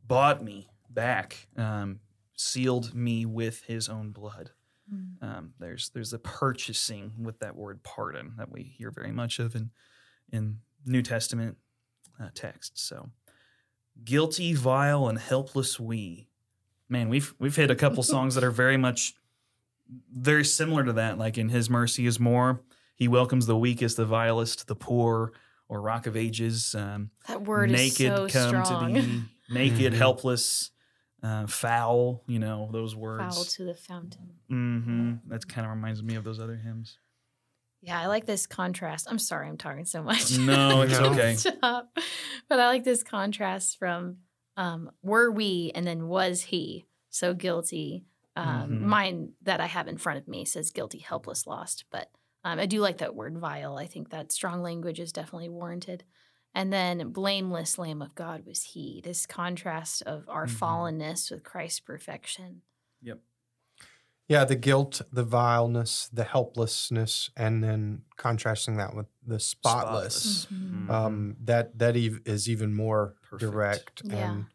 bought 0.07 0.43
me 0.43 0.69
back, 0.91 1.49
um, 1.57 2.01
sealed 2.37 2.95
me 2.95 3.25
with 3.27 3.63
His 3.65 3.89
own 3.89 4.11
blood. 4.13 4.51
Mm. 4.93 5.23
Um, 5.23 5.53
there's 5.59 5.89
there's 5.91 6.13
a 6.13 6.19
purchasing 6.19 7.13
with 7.19 7.39
that 7.41 7.57
word 7.57 7.83
pardon 7.83 8.35
that 8.39 8.51
we 8.53 8.63
hear 8.63 8.91
very 8.91 9.13
much 9.13 9.39
of 9.39 9.55
in 9.57 9.71
in 10.33 10.59
New 10.85 11.03
Testament 11.03 11.57
uh, 12.21 12.29
texts. 12.35 12.83
So 12.83 13.11
guilty, 14.05 14.53
vile, 14.55 15.09
and 15.09 15.19
helpless 15.19 15.81
we. 15.81 16.29
Man, 16.89 17.09
we've 17.09 17.35
we've 17.39 17.57
hit 17.57 17.71
a 17.71 17.75
couple 17.75 18.03
songs 18.05 18.35
that 18.37 18.45
are 18.45 18.51
very 18.51 18.77
much 18.77 19.15
very 20.17 20.45
similar 20.45 20.85
to 20.85 20.93
that. 20.95 21.19
Like 21.19 21.39
in 21.39 21.49
His 21.49 21.69
mercy 21.71 22.07
is 22.07 22.21
more. 22.21 22.61
He 22.95 23.09
welcomes 23.09 23.47
the 23.47 23.57
weakest, 23.57 23.97
the 23.99 24.07
vilest, 24.07 24.69
the 24.69 24.75
poor, 24.77 25.33
or 25.69 25.81
Rock 25.83 26.07
of 26.07 26.17
Ages. 26.17 26.75
Um, 26.75 27.11
That 27.29 27.43
word 27.43 27.71
naked 27.71 28.13
is 28.13 28.17
so 28.17 28.29
come 28.29 28.65
strong. 28.65 28.95
to 28.95 29.01
thee, 29.03 29.23
naked, 29.51 29.93
Mhm. 29.93 29.97
helpless, 29.97 30.71
uh, 31.27 31.47
foul. 31.47 32.23
You 32.27 32.39
know 32.39 32.69
those 32.73 32.95
words. 32.95 33.35
Foul 33.35 33.45
to 33.45 33.65
the 33.65 33.75
fountain. 33.75 34.31
hmm 34.49 35.15
That 35.29 35.47
kind 35.49 35.67
of 35.67 35.71
reminds 35.73 36.03
me 36.03 36.15
of 36.17 36.25
those 36.25 36.41
other 36.41 36.57
hymns. 36.57 36.99
Yeah, 37.83 38.01
I 38.01 38.07
like 38.07 38.27
this 38.27 38.47
contrast. 38.47 39.07
I'm 39.11 39.19
sorry 39.19 39.49
I'm 39.49 39.59
talking 39.59 39.85
so 39.85 40.03
much. 40.03 40.37
No, 40.39 40.83
it's 40.87 40.99
okay. 40.99 41.35
Stop. 41.37 41.97
But 42.49 42.59
I 42.61 42.67
like 42.69 42.85
this 42.85 43.03
contrast 43.03 43.79
from 43.79 44.19
um, 44.57 44.91
were 45.03 45.31
we 45.31 45.71
and 45.75 45.87
then 45.87 46.09
was 46.09 46.43
he 46.43 46.87
so 47.11 47.35
guilty. 47.35 48.05
Um, 48.35 48.71
Mhm. 48.71 48.81
Mine 48.83 49.33
that 49.43 49.61
I 49.61 49.67
have 49.67 49.89
in 49.89 49.99
front 49.99 50.19
of 50.19 50.29
me 50.29 50.45
says 50.45 50.71
guilty, 50.71 50.99
helpless, 50.99 51.47
lost. 51.47 51.85
But 51.91 52.11
um, 52.45 52.59
I 52.59 52.67
do 52.67 52.81
like 52.81 52.99
that 52.99 53.15
word 53.15 53.39
vile. 53.39 53.77
I 53.79 53.87
think 53.87 54.11
that 54.11 54.33
strong 54.33 54.63
language 54.63 55.01
is 55.01 55.13
definitely 55.13 55.49
warranted. 55.49 56.05
And 56.57 56.73
then 56.73 57.11
blameless 57.11 57.77
Lamb 57.77 58.01
of 58.01 58.15
God 58.15 58.47
was 58.47 58.63
he. 58.63 59.03
This 59.05 59.27
contrast 59.27 60.01
of 60.03 60.27
our 60.27 60.47
Mhm. 60.47 60.57
fallenness 60.59 61.31
with 61.31 61.45
Christ's 61.45 61.81
perfection. 61.81 62.63
Yep. 63.03 63.21
Yeah, 64.27 64.47
the 64.47 64.57
guilt, 64.57 65.03
the 65.13 65.23
vileness, 65.23 66.09
the 66.11 66.25
helplessness, 66.25 67.31
and 67.37 67.63
then 67.63 68.05
contrasting 68.17 68.79
that 68.79 68.95
with 68.97 69.07
the 69.25 69.39
spotless. 69.39 70.45
Spotless. 70.45 70.47
Mhm. 70.47 70.87
Mhm. 70.87 70.91
Um, 70.91 71.37
that 71.45 71.79
that 71.79 71.95
ev- 71.95 72.23
is 72.25 72.49
even 72.49 72.73
more 72.75 73.17
Perfect. 73.21 73.41
direct 73.53 74.03
Yeah. 74.07 74.31
and 74.33 74.47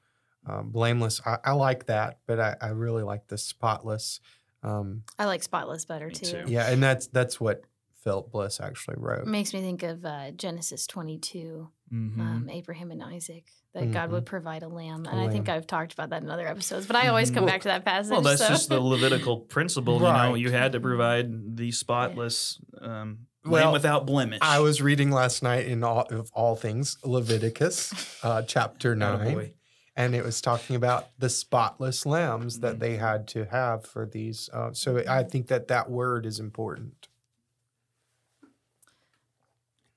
um, 0.47 0.71
blameless. 0.71 1.21
I, 1.23 1.37
I 1.45 1.51
like 1.51 1.85
that, 1.85 2.19
but 2.25 2.39
I, 2.39 2.55
I 2.59 2.69
really 2.69 3.03
like 3.03 3.27
the 3.27 3.37
spotless. 3.37 4.19
Um, 4.63 5.03
I 5.19 5.25
like 5.25 5.43
spotless 5.43 5.85
better 5.85 6.09
too. 6.09 6.25
too. 6.25 6.43
yeah, 6.47 6.67
and 6.71 6.81
that's 6.81 7.05
that's 7.05 7.39
what 7.39 7.61
Philip 7.93 8.31
Bliss 8.31 8.59
actually 8.59 8.97
wrote. 8.97 9.27
Makes 9.27 9.53
me 9.53 9.61
think 9.61 9.83
of 9.83 10.03
uh, 10.03 10.31
Genesis 10.31 10.87
22. 10.87 11.69
Mhm. 11.91 12.19
um, 12.19 12.49
Abraham 12.49 12.89
and 12.91 13.03
Isaac, 13.03 13.45
that 13.73 13.91
God 13.91 14.09
Mhm. 14.09 14.13
would 14.13 14.25
provide 14.25 14.63
a 14.63 14.69
lamb. 14.69 15.05
A 15.05 15.09
And 15.09 15.19
I 15.19 15.29
think. 15.29 15.49
I've 15.49 15.67
talked 15.67 15.91
about 15.93 16.09
that 16.11 16.23
in 16.23 16.29
other 16.29 16.47
episodes, 16.47 16.85
but 16.87 16.95
I 16.95 17.07
always 17.07 17.31
come 17.31 17.43
Mhm. 17.43 17.47
back 17.47 17.61
to 17.63 17.67
that 17.67 17.83
passage. 17.83 18.11
well, 18.11 18.21
that's 18.21 18.41
so. 18.41 18.47
just 18.47 18.69
the 18.69 18.79
Levitical 18.79 19.37
principle. 19.55 19.95
You 19.95 20.01
know, 20.01 20.35
you 20.35 20.51
had 20.51 20.71
to 20.71 20.79
provide 20.79 21.57
the 21.57 21.71
spotless, 21.71 22.59
um, 22.79 23.27
Well, 23.43 23.63
lamb 23.65 23.73
without 23.73 24.05
blemish. 24.05 24.39
I 24.41 24.59
was 24.59 24.81
reading 24.81 25.11
last 25.11 25.43
night 25.43 25.65
in 25.65 25.83
all 25.83 26.01
of 26.09 26.31
all 26.33 26.55
things 26.55 26.97
Leviticus 27.03 27.91
uh, 28.23 28.43
chapter 28.43 28.95
nine, 28.95 29.35
Attaboy. 29.35 29.53
and 29.97 30.15
it 30.15 30.23
was 30.23 30.39
talking 30.39 30.77
about 30.77 31.09
the 31.19 31.29
spotless 31.29 32.05
lambs 32.05 32.59
that 32.59 32.79
they 32.79 32.95
had 32.97 33.27
to 33.29 33.45
have 33.47 33.85
for 33.85 34.05
these. 34.05 34.49
Uh, 34.53 34.71
so 34.73 35.03
I 35.09 35.23
think 35.23 35.47
that 35.47 35.67
that 35.67 35.89
word 35.89 36.25
is 36.25 36.39
important. 36.39 37.09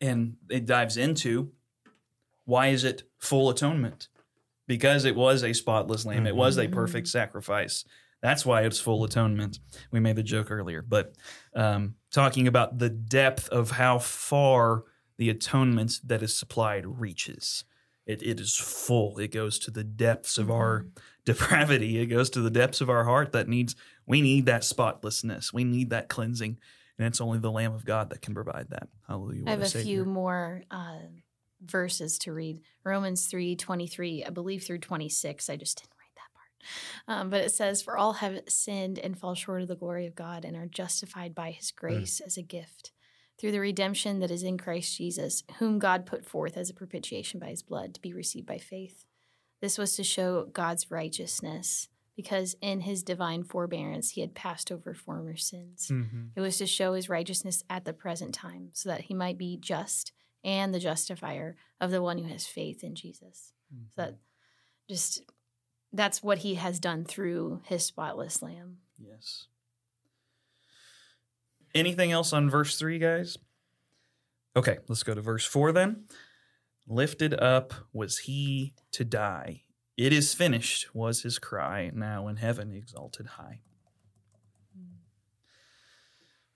and 0.00 0.36
it 0.50 0.66
dives 0.66 0.96
into 0.98 1.50
why 2.44 2.68
is 2.68 2.84
it 2.84 3.02
full 3.18 3.50
atonement? 3.50 4.08
Because 4.66 5.04
it 5.04 5.14
was 5.16 5.42
a 5.42 5.52
spotless 5.52 6.04
lamb. 6.06 6.26
It 6.26 6.36
was 6.36 6.56
a 6.56 6.66
Mhm. 6.66 6.72
perfect 6.72 7.08
sacrifice. 7.08 7.84
That's 8.22 8.46
why 8.46 8.62
it's 8.62 8.80
full 8.80 9.04
atonement. 9.04 9.58
We 9.90 10.00
made 10.00 10.16
the 10.16 10.22
joke 10.22 10.50
earlier, 10.50 10.80
but 10.80 11.14
um, 11.54 11.96
talking 12.10 12.48
about 12.48 12.78
the 12.78 12.88
depth 12.88 13.48
of 13.50 13.72
how 13.72 13.98
far 13.98 14.84
the 15.18 15.28
atonement 15.28 16.00
that 16.04 16.22
is 16.22 16.34
supplied 16.36 16.86
reaches. 16.86 17.64
It, 18.06 18.22
it 18.22 18.40
is 18.40 18.56
full. 18.56 19.18
It 19.18 19.30
goes 19.32 19.58
to 19.60 19.70
the 19.70 19.84
depths 19.84 20.38
of 20.38 20.50
our 20.50 20.86
depravity. 21.24 21.98
It 21.98 22.06
goes 22.06 22.30
to 22.30 22.40
the 22.40 22.50
depths 22.50 22.80
of 22.80 22.90
our 22.90 23.04
heart 23.04 23.32
that 23.32 23.48
needs, 23.48 23.76
we 24.06 24.20
need 24.22 24.46
that 24.46 24.64
spotlessness. 24.64 25.52
We 25.52 25.64
need 25.64 25.90
that 25.90 26.08
cleansing. 26.08 26.58
And 26.98 27.06
it's 27.06 27.20
only 27.20 27.38
the 27.38 27.50
Lamb 27.50 27.74
of 27.74 27.84
God 27.84 28.10
that 28.10 28.22
can 28.22 28.34
provide 28.34 28.70
that. 28.70 28.88
Hallelujah. 29.08 29.44
I 29.46 29.50
have 29.50 29.60
what 29.60 29.74
a 29.74 29.78
few 29.78 30.04
more 30.04 30.62
uh, 30.70 30.98
verses 31.70 32.18
to 32.20 32.32
read. 32.32 32.60
Romans 32.84 33.26
3 33.26 33.56
23, 33.56 34.24
I 34.24 34.30
believe 34.30 34.62
through 34.64 34.78
26. 34.78 35.48
I 35.50 35.56
just 35.56 35.78
didn't 35.78 35.90
write 35.98 36.14
that 36.16 36.34
part. 36.34 37.18
Um, 37.18 37.30
but 37.30 37.42
it 37.42 37.52
says, 37.52 37.82
For 37.82 37.96
all 37.96 38.14
have 38.14 38.40
sinned 38.48 38.98
and 38.98 39.18
fall 39.18 39.34
short 39.34 39.62
of 39.62 39.68
the 39.68 39.76
glory 39.76 40.06
of 40.06 40.14
God 40.14 40.44
and 40.44 40.56
are 40.56 40.66
justified 40.66 41.34
by 41.34 41.50
his 41.50 41.70
grace 41.70 42.20
as 42.20 42.36
a 42.36 42.42
gift 42.42 42.92
through 43.38 43.52
the 43.52 43.60
redemption 43.60 44.20
that 44.20 44.30
is 44.30 44.42
in 44.44 44.56
Christ 44.58 44.96
Jesus, 44.96 45.42
whom 45.58 45.78
God 45.78 46.06
put 46.06 46.24
forth 46.24 46.56
as 46.56 46.70
a 46.70 46.74
propitiation 46.74 47.40
by 47.40 47.48
his 47.48 47.62
blood 47.62 47.92
to 47.94 48.00
be 48.00 48.12
received 48.12 48.46
by 48.46 48.58
faith. 48.58 49.04
This 49.60 49.76
was 49.76 49.96
to 49.96 50.04
show 50.04 50.44
God's 50.52 50.90
righteousness, 50.90 51.88
because 52.16 52.54
in 52.60 52.82
his 52.82 53.02
divine 53.02 53.42
forbearance 53.42 54.10
he 54.10 54.20
had 54.20 54.34
passed 54.34 54.70
over 54.70 54.94
former 54.94 55.36
sins. 55.36 55.88
Mhm. 55.90 56.30
It 56.36 56.40
was 56.40 56.58
to 56.58 56.66
show 56.66 56.92
his 56.94 57.08
righteousness 57.08 57.64
at 57.68 57.84
the 57.84 57.92
present 57.92 58.34
time, 58.34 58.70
so 58.72 58.88
that 58.88 59.02
he 59.02 59.14
might 59.14 59.36
be 59.36 59.56
just 59.56 60.12
and 60.44 60.74
the 60.74 60.78
justifier 60.78 61.56
of 61.80 61.90
the 61.90 62.02
one 62.02 62.18
who 62.18 62.28
has 62.28 62.46
faith 62.46 62.84
in 62.84 62.94
Jesus. 62.94 63.52
So 63.68 63.76
mm-hmm. 63.76 63.84
that 63.96 64.18
just 64.88 65.22
that's 65.92 66.22
what 66.22 66.38
he 66.38 66.56
has 66.56 66.78
done 66.78 67.04
through 67.04 67.62
his 67.64 67.84
spotless 67.84 68.42
lamb. 68.42 68.78
Yes. 68.98 69.46
Anything 71.74 72.12
else 72.12 72.32
on 72.32 72.50
verse 72.50 72.78
3, 72.78 72.98
guys? 72.98 73.38
Okay, 74.56 74.78
let's 74.88 75.02
go 75.02 75.14
to 75.14 75.20
verse 75.20 75.44
4 75.44 75.72
then. 75.72 76.04
Lifted 76.86 77.34
up 77.40 77.74
was 77.92 78.18
he 78.18 78.74
to 78.92 79.04
die. 79.04 79.62
It 79.96 80.12
is 80.12 80.34
finished 80.34 80.94
was 80.94 81.22
his 81.22 81.38
cry, 81.38 81.90
now 81.94 82.28
in 82.28 82.36
heaven 82.36 82.72
exalted 82.72 83.26
high. 83.26 83.60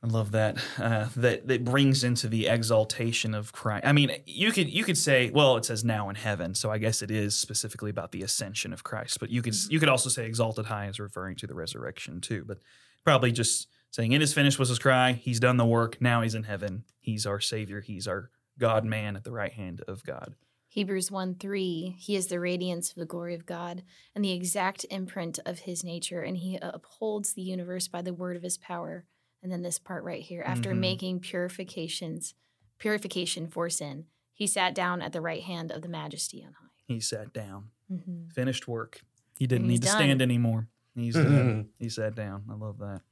I 0.02 0.06
love 0.06 0.30
that. 0.32 0.58
Uh, 0.78 1.08
that 1.16 1.48
that 1.48 1.64
brings 1.64 2.04
into 2.04 2.28
the 2.28 2.46
exaltation 2.46 3.34
of 3.34 3.52
Christ. 3.52 3.84
I 3.84 3.92
mean, 3.92 4.12
you 4.26 4.52
could 4.52 4.68
you 4.70 4.84
could 4.84 4.96
say, 4.96 5.30
well, 5.30 5.56
it 5.56 5.64
says 5.64 5.84
now 5.84 6.08
in 6.08 6.14
heaven, 6.14 6.54
so 6.54 6.70
I 6.70 6.78
guess 6.78 7.02
it 7.02 7.10
is 7.10 7.36
specifically 7.36 7.90
about 7.90 8.12
the 8.12 8.22
ascension 8.22 8.72
of 8.72 8.84
Christ. 8.84 9.18
But 9.18 9.30
you 9.30 9.42
could 9.42 9.54
Mhm. 9.54 9.70
you 9.72 9.80
could 9.80 9.88
also 9.88 10.08
say 10.08 10.24
exalted 10.26 10.66
high 10.66 10.86
is 10.86 11.00
referring 11.00 11.36
to 11.36 11.46
the 11.48 11.54
resurrection 11.54 12.20
too. 12.20 12.44
But 12.46 12.58
probably 13.04 13.32
just 13.32 13.66
saying 13.90 14.12
it 14.12 14.22
is 14.22 14.32
finished 14.32 14.58
was 14.58 14.68
his 14.68 14.78
cry. 14.78 15.12
He's 15.14 15.40
done 15.40 15.56
the 15.56 15.66
work. 15.66 16.00
Now 16.00 16.22
he's 16.22 16.34
in 16.34 16.44
heaven. 16.44 16.84
He's 17.00 17.26
our 17.26 17.40
Savior. 17.40 17.80
He's 17.80 18.06
our 18.06 18.30
God 18.58 18.84
man 18.84 19.16
at 19.16 19.24
the 19.24 19.32
right 19.32 19.52
hand 19.52 19.80
of 19.88 20.04
God. 20.04 20.34
Hebrews 20.68 21.10
1 21.10 21.34
3, 21.34 21.96
he 21.98 22.14
is 22.14 22.26
the 22.26 22.38
radiance 22.38 22.90
of 22.90 22.96
the 22.96 23.06
glory 23.06 23.34
of 23.34 23.46
God 23.46 23.82
and 24.14 24.22
the 24.24 24.32
exact 24.32 24.84
imprint 24.90 25.38
of 25.46 25.60
his 25.60 25.82
nature, 25.82 26.20
and 26.20 26.36
he 26.36 26.58
upholds 26.60 27.32
the 27.32 27.42
universe 27.42 27.88
by 27.88 28.02
the 28.02 28.12
word 28.12 28.36
of 28.36 28.42
his 28.42 28.58
power. 28.58 29.04
And 29.42 29.52
then 29.52 29.62
this 29.62 29.78
part 29.78 30.02
right 30.04 30.22
here, 30.22 30.42
after 30.42 30.72
Mhm. 30.72 30.78
making 30.78 31.20
purifications, 31.20 32.34
purification 32.78 33.46
for 33.48 33.70
sin, 33.70 34.06
he 34.32 34.46
sat 34.46 34.74
down 34.74 35.00
at 35.02 35.12
the 35.12 35.20
right 35.20 35.42
hand 35.42 35.70
of 35.70 35.82
the 35.82 35.88
majesty 35.88 36.44
on 36.44 36.52
high. 36.54 36.66
He 36.86 37.00
sat 37.00 37.32
down. 37.32 37.70
Mhm. 37.90 38.32
Finished 38.32 38.66
work. 38.68 39.02
He 39.38 39.46
didn't 39.46 39.64
He's 39.68 39.80
need 39.80 39.82
to 39.82 39.88
done. 39.88 39.96
stand 39.96 40.22
anymore. 40.22 40.68
He's 40.94 41.14
done. 41.62 41.70
He 41.78 41.88
sat 41.88 42.14
down. 42.14 42.44
I 42.50 42.54
love 42.54 42.78
that. 42.78 43.02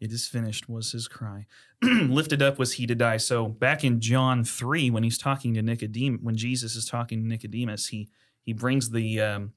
It 0.00 0.12
is 0.12 0.28
finished 0.28 0.68
was 0.68 0.92
his 0.92 1.08
cry. 1.08 1.46
Lifted 1.82 2.40
up 2.40 2.56
was 2.58 2.74
he 2.74 2.86
to 2.86 2.94
die. 2.94 3.16
So 3.16 3.48
back 3.48 3.82
in 3.82 4.00
John 4.00 4.44
3, 4.44 4.90
when 4.90 5.02
he's 5.02 5.18
talking 5.18 5.54
to 5.54 5.62
Nicodemus, 5.62 6.20
when 6.22 6.36
Jesus 6.36 6.76
is 6.76 6.86
talking 6.86 7.20
to 7.22 7.26
Nicodemus, 7.28 7.88
he 7.88 8.08
he 8.42 8.52
brings 8.52 8.90
the 8.90 9.20
um, 9.20 9.54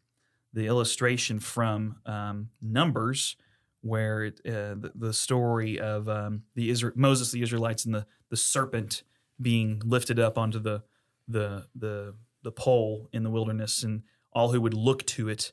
the 0.52 0.66
illustration 0.66 1.40
from 1.40 2.02
um, 2.08 2.50
Numbers, 2.60 3.36
where 3.82 4.26
it, 4.26 4.42
uh, 4.46 4.76
the, 4.76 4.92
the 4.96 5.14
story 5.14 5.80
of 5.80 6.08
um, 6.08 6.44
the 6.56 6.70
Isra- 6.70 6.96
Moses, 6.96 7.32
the 7.32 7.42
Israelites, 7.42 7.86
and 7.86 7.94
the 7.94 8.06
the 8.30 8.38
serpent 8.38 9.04
being 9.42 9.82
lifted 9.84 10.20
up 10.20 10.38
onto 10.38 10.60
the 10.60 10.84
the 11.28 11.68
the 11.76 12.16
the 12.44 12.52
pole 12.52 13.10
in 13.12 13.24
the 13.24 13.30
wilderness, 13.30 13.84
and 13.84 14.04
all 14.34 14.52
who 14.52 14.62
would 14.62 14.74
look 14.74 15.06
to 15.06 15.30
it 15.30 15.52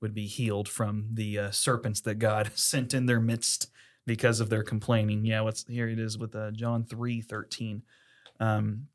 would 0.00 0.14
be 0.14 0.26
healed 0.26 0.68
from 0.68 1.08
the 1.12 1.38
uh, 1.38 1.50
serpents 1.50 2.00
that 2.02 2.18
God 2.18 2.50
sent 2.54 2.94
in 2.94 3.06
their 3.06 3.20
midst 3.20 3.70
because 4.06 4.40
of 4.40 4.50
their 4.50 4.62
complaining. 4.62 5.24
Yeah, 5.24 5.40
what's 5.42 5.66
here 5.66 5.88
it 5.88 5.98
is 5.98 6.18
with 6.18 6.34
uh, 6.34 6.50
John 6.50 6.84
three 6.84 7.20
thirteen. 7.20 7.82
Um, 8.38 8.88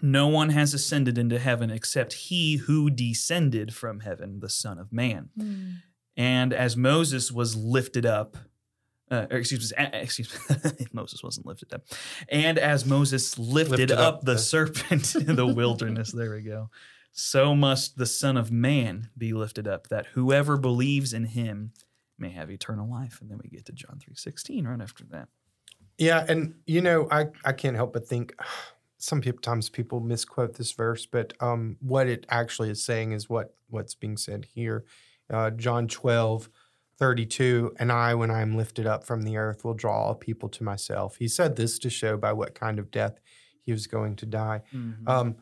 no 0.00 0.28
one 0.28 0.50
has 0.50 0.72
ascended 0.72 1.18
into 1.18 1.38
heaven 1.38 1.70
except 1.70 2.12
he 2.12 2.56
who 2.56 2.90
descended 2.90 3.74
from 3.74 4.00
heaven, 4.00 4.38
the 4.40 4.48
Son 4.48 4.78
of 4.78 4.92
Man. 4.92 5.30
Mm. 5.36 5.76
And 6.16 6.52
as 6.52 6.76
Moses 6.76 7.30
was 7.32 7.56
lifted 7.56 8.04
up, 8.04 8.36
uh, 9.10 9.26
or 9.30 9.38
excuse 9.38 9.72
me, 9.76 9.86
excuse 9.92 10.32
me, 10.48 10.86
Moses 10.92 11.22
wasn't 11.22 11.46
lifted 11.46 11.72
up. 11.74 11.82
And 12.28 12.58
as 12.58 12.86
Moses 12.86 13.38
lifted, 13.38 13.78
Lifted 13.78 13.92
up, 13.92 14.16
up 14.16 14.24
the 14.24 14.38
serpent 14.38 15.14
in 15.28 15.36
the 15.36 15.46
wilderness, 15.46 16.12
there 16.12 16.34
we 16.34 16.42
go. 16.42 16.70
So 17.12 17.56
must 17.56 17.96
the 17.98 18.06
Son 18.06 18.36
of 18.36 18.52
Man 18.52 19.10
be 19.18 19.32
lifted 19.32 19.66
up, 19.66 19.88
that 19.88 20.06
whoever 20.14 20.56
believes 20.56 21.12
in 21.12 21.24
him 21.24 21.72
may 22.18 22.30
have 22.30 22.50
eternal 22.50 22.88
life. 22.88 23.20
And 23.20 23.30
then 23.30 23.40
we 23.42 23.50
get 23.50 23.64
to 23.66 23.72
John 23.72 23.98
three 23.98 24.14
sixteen 24.14 24.66
right 24.66 24.80
after 24.80 25.04
that. 25.10 25.28
Yeah, 25.98 26.24
and 26.28 26.54
you 26.66 26.80
know, 26.80 27.08
I 27.10 27.26
I 27.44 27.52
can't 27.52 27.76
help 27.76 27.92
but 27.92 28.06
think 28.06 28.34
sometimes 28.98 29.68
people 29.70 30.00
misquote 30.00 30.54
this 30.54 30.72
verse, 30.72 31.06
but 31.06 31.32
um, 31.40 31.76
what 31.80 32.06
it 32.06 32.26
actually 32.28 32.70
is 32.70 32.84
saying 32.84 33.12
is 33.12 33.28
what 33.28 33.54
what's 33.68 33.94
being 33.94 34.16
said 34.16 34.46
here. 34.54 34.84
Uh, 35.30 35.50
John 35.50 35.88
12, 35.88 36.48
32, 36.98 37.74
and 37.78 37.90
I, 37.90 38.14
when 38.14 38.30
I 38.30 38.42
am 38.42 38.56
lifted 38.56 38.86
up 38.86 39.04
from 39.04 39.22
the 39.22 39.36
earth, 39.36 39.64
will 39.64 39.74
draw 39.74 40.04
all 40.04 40.14
people 40.14 40.48
to 40.50 40.64
myself. 40.64 41.16
He 41.16 41.28
said 41.28 41.56
this 41.56 41.78
to 41.80 41.90
show 41.90 42.16
by 42.16 42.32
what 42.32 42.54
kind 42.54 42.78
of 42.78 42.90
death 42.90 43.20
he 43.62 43.72
was 43.72 43.86
going 43.86 44.16
to 44.16 44.26
die. 44.26 44.62
Um, 45.06 45.36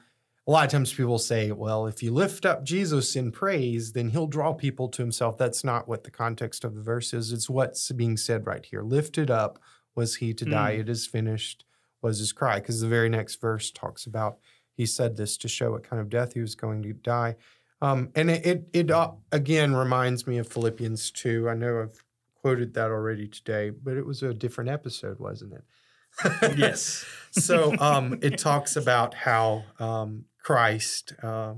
a 0.47 0.51
lot 0.51 0.65
of 0.65 0.71
times 0.71 0.95
people 0.95 1.19
say, 1.19 1.53
well, 1.53 1.87
if 1.87 2.03
you 2.03 2.11
lift 2.11 2.47
up 2.47 2.65
Jesus 2.65 3.17
in 3.17 3.33
praise, 3.33 3.93
then 3.93 4.09
he'll 4.09 4.27
draw 4.27 4.55
people 4.55 4.89
to 4.89 5.03
himself. 5.03 5.37
That's 5.37 5.63
not 5.63 5.87
what 5.87 6.05
the 6.05 6.11
context 6.11 6.65
of 6.65 6.75
the 6.75 6.81
verse 6.81 7.13
is. 7.13 7.33
It's 7.33 7.51
what's 7.51 7.93
being 7.93 8.17
said 8.17 8.47
right 8.47 8.65
here. 8.65 8.83
Lifted 8.83 9.31
up 9.31 9.59
was 9.95 10.17
he 10.17 10.33
to 10.33 10.47
die. 10.47 10.75
Hmm. 10.75 10.81
It 10.81 10.89
is 10.89 11.07
finished 11.07 11.65
was 12.01 12.19
his 12.19 12.33
cry. 12.33 12.61
Because 12.61 12.81
the 12.81 12.89
very 12.89 13.09
next 13.09 13.41
verse 13.41 13.71
talks 13.71 14.07
about 14.07 14.39
he 14.73 14.87
said 14.87 15.17
this 15.17 15.37
to 15.39 15.49
show 15.49 15.73
what 15.73 15.83
kind 15.83 16.01
of 16.01 16.09
death 16.09 16.35
he 16.35 16.41
was 16.41 16.55
going 16.55 16.83
to 16.83 16.93
die. 16.93 17.37
Um, 17.81 18.11
and 18.15 18.31
it, 18.31 18.47
it, 18.47 18.69
it 18.73 18.91
uh, 18.91 19.13
again 19.33 19.75
reminds 19.75 20.27
me 20.27 20.39
of 20.39 20.49
Philippians 20.49 21.11
2. 21.13 21.49
I 21.49 21.55
know 21.55 21.83
I've 21.83 22.05
quoted 22.41 22.75
that 22.75 22.91
already 22.91 23.29
today, 23.29 23.71
but 23.71 23.97
it 23.97 24.05
was 24.07 24.23
a 24.23 24.35
different 24.35 24.71
episode, 24.71 25.19
wasn't 25.19 25.55
it? 25.55 26.59
yes. 26.59 27.05
so 27.31 27.77
um, 27.79 28.19
it 28.23 28.39
talks 28.39 28.77
about 28.77 29.15
how 29.15 29.65
um, 29.79 30.25
Christ 30.43 31.13
uh, 31.23 31.55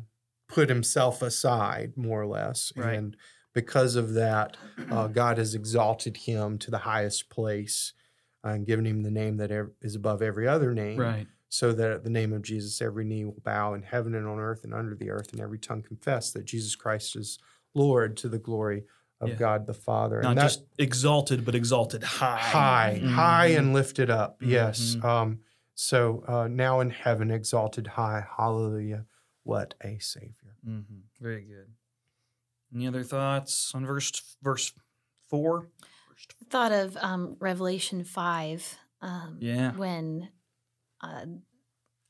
put 0.48 0.68
himself 0.68 1.22
aside, 1.22 1.96
more 1.96 2.20
or 2.20 2.26
less, 2.26 2.72
Right. 2.76 2.94
and 2.98 3.16
because 3.52 3.96
of 3.96 4.14
that, 4.14 4.56
uh, 4.90 5.06
God 5.08 5.38
has 5.38 5.54
exalted 5.54 6.16
him 6.18 6.58
to 6.58 6.70
the 6.70 6.78
highest 6.78 7.30
place 7.30 7.92
uh, 8.44 8.48
and 8.50 8.66
given 8.66 8.86
him 8.86 9.02
the 9.02 9.10
name 9.10 9.38
that 9.38 9.50
is 9.80 9.94
above 9.94 10.22
every 10.22 10.46
other 10.46 10.72
name, 10.74 10.98
Right. 10.98 11.26
So 11.50 11.72
that 11.72 11.90
at 11.90 12.04
the 12.04 12.10
name 12.10 12.32
of 12.32 12.42
Jesus, 12.42 12.80
every 12.80 13.04
knee 13.04 13.24
will 13.24 13.40
bow 13.44 13.74
in 13.74 13.82
heaven 13.82 14.14
and 14.14 14.26
on 14.26 14.38
earth 14.38 14.64
and 14.64 14.72
under 14.72 14.94
the 14.94 15.10
earth, 15.10 15.32
and 15.32 15.40
every 15.40 15.58
tongue 15.58 15.82
confess 15.82 16.30
that 16.32 16.44
Jesus 16.46 16.74
Christ 16.76 17.16
is 17.16 17.38
Lord 17.74 18.16
to 18.18 18.28
the 18.28 18.38
glory 18.38 18.84
of 19.20 19.30
Yeah. 19.30 19.34
God 19.34 19.66
the 19.66 19.74
Father. 19.74 20.22
Not 20.22 20.30
and 20.30 20.38
that, 20.38 20.42
just 20.44 20.64
exalted, 20.78 21.44
but 21.44 21.54
exalted 21.54 22.02
high. 22.04 22.38
high, 22.38 23.00
Mhm. 23.02 23.10
high 23.10 23.46
and 23.48 23.72
lifted 23.74 24.08
up. 24.10 24.38
Yes. 24.40 24.94
Mhm. 24.96 25.04
Um, 25.04 25.40
so 25.74 26.24
uh, 26.26 26.48
now 26.48 26.80
in 26.80 26.90
heaven, 26.90 27.30
exalted 27.30 27.86
high. 27.86 28.26
Hallelujah. 28.36 29.04
What 29.42 29.74
a 29.82 29.98
Savior. 29.98 30.56
Mm-hmm. 30.66 31.00
Very 31.20 31.42
good. 31.42 31.66
Any 32.72 32.86
other 32.86 33.02
thoughts 33.02 33.74
on 33.74 33.84
verse 33.84 34.12
verse 34.42 34.72
four? 35.28 35.68
Thought 36.48 36.72
of 36.72 36.96
um, 36.98 37.36
Revelation 37.40 38.04
5 38.04 38.78
um, 39.02 39.38
Yeah. 39.40 39.72
when 39.72 40.28
uh, 41.00 41.26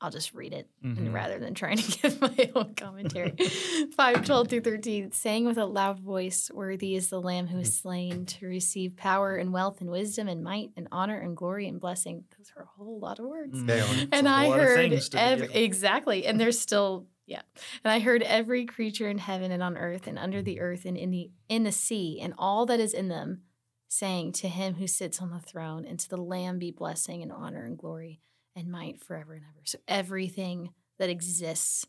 I'll 0.03 0.11
just 0.11 0.33
read 0.33 0.55
it 0.55 0.67
Mhm. 0.83 1.13
rather 1.13 1.39
than 1.39 1.53
trying 1.53 1.77
to 1.77 1.99
give 2.01 2.21
my 2.23 2.51
own 2.55 2.75
commentary. 2.75 3.33
5 3.97 4.25
12 4.25 4.49
through 4.49 4.61
13, 4.63 5.13
saying 5.13 5.45
with 5.45 5.59
a 5.59 5.67
loud 5.67 6.01
voice, 6.01 6.51
Worthy 6.55 6.95
is 6.95 7.11
the 7.11 7.21
Lamb 7.21 7.49
who 7.49 7.59
is 7.59 7.77
slain 7.77 8.25
to 8.27 8.47
receive 8.47 8.97
power 8.97 9.37
and 9.37 9.53
wealth 9.53 9.83
and 9.83 9.91
wisdom 9.91 10.27
and 10.27 10.43
might 10.43 10.71
and 10.75 10.89
honor 10.91 11.19
and 11.19 11.37
glory 11.37 11.69
and 11.69 11.79
blessing. 11.79 12.25
Those 12.39 12.51
are 12.57 12.63
a 12.63 12.67
whole 12.67 12.99
lot 12.99 13.19
of 13.19 13.27
words. 13.27 13.63
They 13.63 13.79
are. 13.81 13.85
Mhm. 13.85 14.09
And 14.13 14.27
a 14.27 14.31
I 14.31 14.41
whole 14.45 14.51
lot 14.53 14.61
of 14.61 14.65
heard 14.69 14.91
things 14.91 15.09
to 15.11 15.17
be 15.19 15.23
ev- 15.23 15.51
exactly, 15.55 16.25
and 16.27 16.41
there's 16.41 16.59
still 16.59 17.07
yeah, 17.27 17.43
and 17.85 17.93
I 17.93 18.01
heard 18.01 18.23
every 18.23 18.65
creature 18.65 19.09
in 19.09 19.19
heaven 19.19 19.53
and 19.53 19.63
on 19.63 19.77
earth 19.77 20.07
and 20.09 20.19
under 20.19 20.41
the 20.43 20.61
earth 20.61 20.85
and 20.87 20.97
in 20.97 21.11
the 21.11 21.31
in 21.51 21.63
the 21.65 21.73
sea 21.73 22.19
and 22.23 22.33
all 22.39 22.65
that 22.67 22.81
is 22.81 22.95
in 22.95 23.09
them, 23.09 23.43
saying 23.89 24.33
to 24.33 24.49
him 24.49 24.75
who 24.77 24.87
sits 24.87 25.21
on 25.21 25.31
the 25.31 25.39
throne 25.41 25.85
and 25.85 26.01
to 26.01 26.09
the 26.09 26.17
Lamb 26.17 26.59
be 26.59 26.71
blessing 26.73 27.23
and 27.23 27.31
honor 27.31 27.65
and 27.67 27.77
glory 27.77 28.21
and 28.57 28.69
might 28.71 29.03
forever 29.05 29.35
and 29.35 29.45
ever. 29.45 29.61
So 29.65 29.79
everything 29.89 30.75
that 30.99 31.11
exists 31.11 31.87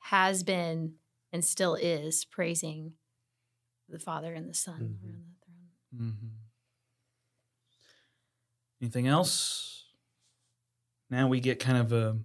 has 0.00 0.42
been 0.42 0.94
and 1.32 1.44
still 1.44 1.74
is 1.74 2.24
praising 2.24 2.94
the 3.88 3.98
Father 3.98 4.34
and 4.34 4.48
the 4.48 4.54
Son 4.54 4.80
Mhm. 4.80 5.04
around 5.08 5.24
the 5.40 5.46
throne. 5.46 6.12
Mhm. 6.12 6.30
Anything 8.80 9.06
else? 9.08 9.86
Now 11.10 11.28
we 11.28 11.40
get 11.40 11.58
kind 11.58 11.78
of 11.78 11.92
a 11.92 12.18